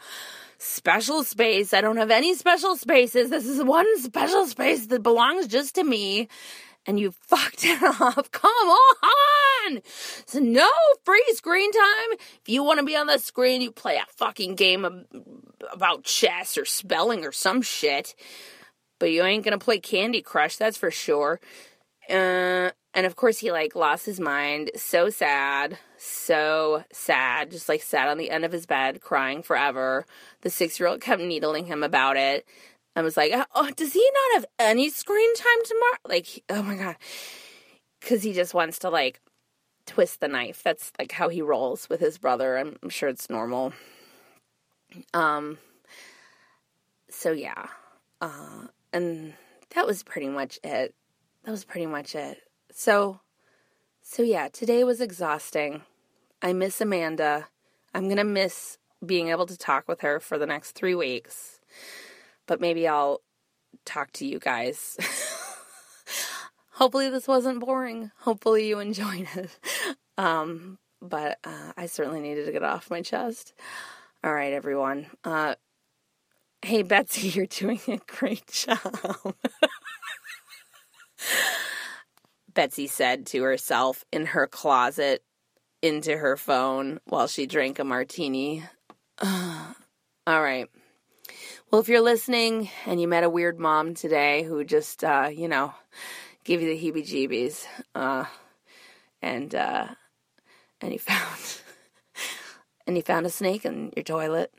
special 0.63 1.23
space. 1.23 1.73
I 1.73 1.81
don't 1.81 1.97
have 1.97 2.11
any 2.11 2.35
special 2.35 2.75
spaces. 2.75 3.29
This 3.29 3.45
is 3.45 3.63
one 3.63 3.99
special 3.99 4.45
space 4.47 4.87
that 4.87 5.03
belongs 5.03 5.47
just 5.47 5.75
to 5.75 5.83
me. 5.83 6.27
And 6.85 6.99
you 6.99 7.11
fucked 7.11 7.63
it 7.63 7.81
up. 7.81 8.31
Come 8.31 8.51
on. 8.51 9.81
So 10.25 10.39
no 10.39 10.69
free 11.05 11.25
screen 11.33 11.71
time. 11.71 12.11
If 12.11 12.47
you 12.47 12.63
want 12.63 12.79
to 12.79 12.85
be 12.85 12.95
on 12.95 13.07
the 13.07 13.19
screen, 13.19 13.61
you 13.61 13.71
play 13.71 13.97
a 13.97 14.05
fucking 14.17 14.55
game 14.55 15.05
about 15.71 16.03
chess 16.03 16.57
or 16.57 16.65
spelling 16.65 17.25
or 17.25 17.31
some 17.31 17.61
shit. 17.61 18.15
But 18.99 19.11
you 19.11 19.23
ain't 19.23 19.43
gonna 19.43 19.57
play 19.57 19.79
Candy 19.79 20.21
Crush, 20.21 20.57
that's 20.57 20.77
for 20.77 20.91
sure. 20.91 21.39
Uh, 22.09 22.71
and 22.93 23.05
of 23.05 23.15
course, 23.15 23.39
he 23.39 23.51
like 23.51 23.75
lost 23.75 24.05
his 24.05 24.19
mind. 24.19 24.71
So 24.75 25.09
sad. 25.09 25.77
So 25.97 26.83
sad. 26.91 27.49
Just 27.49 27.67
like 27.67 27.81
sat 27.81 28.07
on 28.07 28.17
the 28.17 28.29
end 28.29 28.45
of 28.45 28.51
his 28.51 28.65
bed 28.65 29.01
crying 29.01 29.41
forever. 29.41 30.05
The 30.41 30.49
six 30.49 30.79
year 30.79 30.89
old 30.89 31.01
kept 31.01 31.21
needling 31.21 31.65
him 31.65 31.81
about 31.83 32.17
it. 32.17 32.45
I 32.95 33.01
was 33.01 33.17
like, 33.17 33.33
oh, 33.55 33.71
does 33.71 33.93
he 33.93 34.11
not 34.13 34.35
have 34.35 34.45
any 34.59 34.89
screen 34.89 35.35
time 35.35 35.65
tomorrow? 35.65 35.97
Like, 36.07 36.43
oh 36.49 36.61
my 36.61 36.75
God. 36.75 36.95
Because 37.99 38.21
he 38.21 38.33
just 38.33 38.53
wants 38.53 38.79
to 38.79 38.89
like 38.89 39.19
twist 39.87 40.19
the 40.19 40.27
knife. 40.27 40.61
That's 40.61 40.91
like 40.99 41.11
how 41.11 41.29
he 41.29 41.41
rolls 41.41 41.89
with 41.89 41.99
his 41.99 42.19
brother. 42.19 42.57
I'm, 42.57 42.77
I'm 42.83 42.89
sure 42.89 43.09
it's 43.09 43.29
normal. 43.29 43.73
Um, 45.15 45.57
so 47.09 47.31
yeah. 47.31 47.65
Uh, 48.21 48.67
and 48.91 49.33
that 49.73 49.87
was 49.87 50.03
pretty 50.03 50.29
much 50.29 50.59
it. 50.63 50.93
That 51.43 51.51
was 51.51 51.65
pretty 51.65 51.87
much 51.87 52.13
it. 52.13 52.42
So, 52.73 53.19
so 54.01 54.23
yeah, 54.23 54.47
today 54.47 54.83
was 54.83 54.99
exhausting. 54.99 55.83
I 56.41 56.53
miss 56.53 56.81
Amanda. 56.81 57.47
I'm 57.93 58.05
going 58.05 58.17
to 58.17 58.23
miss 58.23 58.79
being 59.05 59.29
able 59.29 59.45
to 59.45 59.57
talk 59.57 59.87
with 59.87 60.01
her 60.01 60.19
for 60.19 60.37
the 60.39 60.47
next 60.47 60.71
three 60.71 60.95
weeks. 60.95 61.59
But 62.47 62.59
maybe 62.59 62.87
I'll 62.87 63.21
talk 63.85 64.11
to 64.13 64.25
you 64.25 64.39
guys. 64.39 64.97
Hopefully, 66.71 67.09
this 67.09 67.27
wasn't 67.27 67.59
boring. 67.59 68.11
Hopefully, 68.21 68.67
you 68.67 68.79
enjoyed 68.79 69.27
it. 69.35 69.57
Um, 70.15 70.77
but 71.01 71.39
uh, 71.43 71.71
I 71.75 71.87
certainly 71.87 72.21
needed 72.21 72.45
to 72.45 72.51
get 72.51 72.61
off 72.61 72.91
my 72.91 73.01
chest. 73.01 73.55
All 74.23 74.31
right, 74.31 74.53
everyone. 74.53 75.07
Uh, 75.23 75.55
hey, 76.61 76.83
Betsy, 76.83 77.29
you're 77.35 77.47
doing 77.47 77.79
a 77.87 77.97
great 78.05 78.45
job. 78.45 79.33
Betsy 82.53 82.87
said 82.87 83.25
to 83.27 83.43
herself 83.43 84.03
in 84.11 84.27
her 84.27 84.47
closet 84.47 85.23
into 85.81 86.17
her 86.17 86.37
phone 86.37 86.99
while 87.05 87.27
she 87.27 87.45
drank 87.45 87.79
a 87.79 87.83
martini. 87.83 88.63
All 89.21 90.41
right. 90.41 90.67
Well, 91.69 91.81
if 91.81 91.89
you're 91.89 92.01
listening 92.01 92.69
and 92.85 93.01
you 93.01 93.07
met 93.07 93.23
a 93.23 93.29
weird 93.29 93.59
mom 93.59 93.95
today 93.95 94.43
who 94.43 94.63
just, 94.63 95.03
uh, 95.03 95.29
you 95.33 95.47
know, 95.47 95.73
gave 96.43 96.61
you 96.61 96.67
the 96.67 96.79
heebie 96.79 97.05
jeebies, 97.05 97.65
uh, 97.95 98.25
and, 99.21 99.53
uh, 99.55 99.87
and 100.81 100.93
you 100.93 100.99
found, 100.99 101.61
and 102.85 102.95
you 102.95 103.01
found 103.01 103.25
a 103.25 103.29
snake 103.29 103.65
in 103.65 103.91
your 103.95 104.03
toilet, 104.03 104.53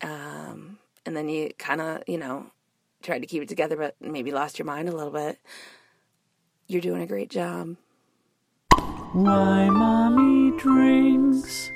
um, 0.00 0.78
and 1.04 1.16
then 1.16 1.28
you 1.28 1.50
kind 1.58 1.80
of, 1.80 2.02
you 2.06 2.18
know, 2.18 2.46
tried 3.02 3.20
to 3.20 3.26
keep 3.26 3.42
it 3.42 3.48
together, 3.48 3.76
but 3.76 3.94
maybe 4.00 4.32
lost 4.32 4.58
your 4.58 4.66
mind 4.66 4.88
a 4.88 4.96
little 4.96 5.12
bit. 5.12 5.38
You're 6.74 6.80
doing 6.80 7.02
a 7.02 7.06
great 7.06 7.30
job. 7.30 7.76
Why 9.12 9.68
mommy 9.68 10.58
drinks. 10.58 11.70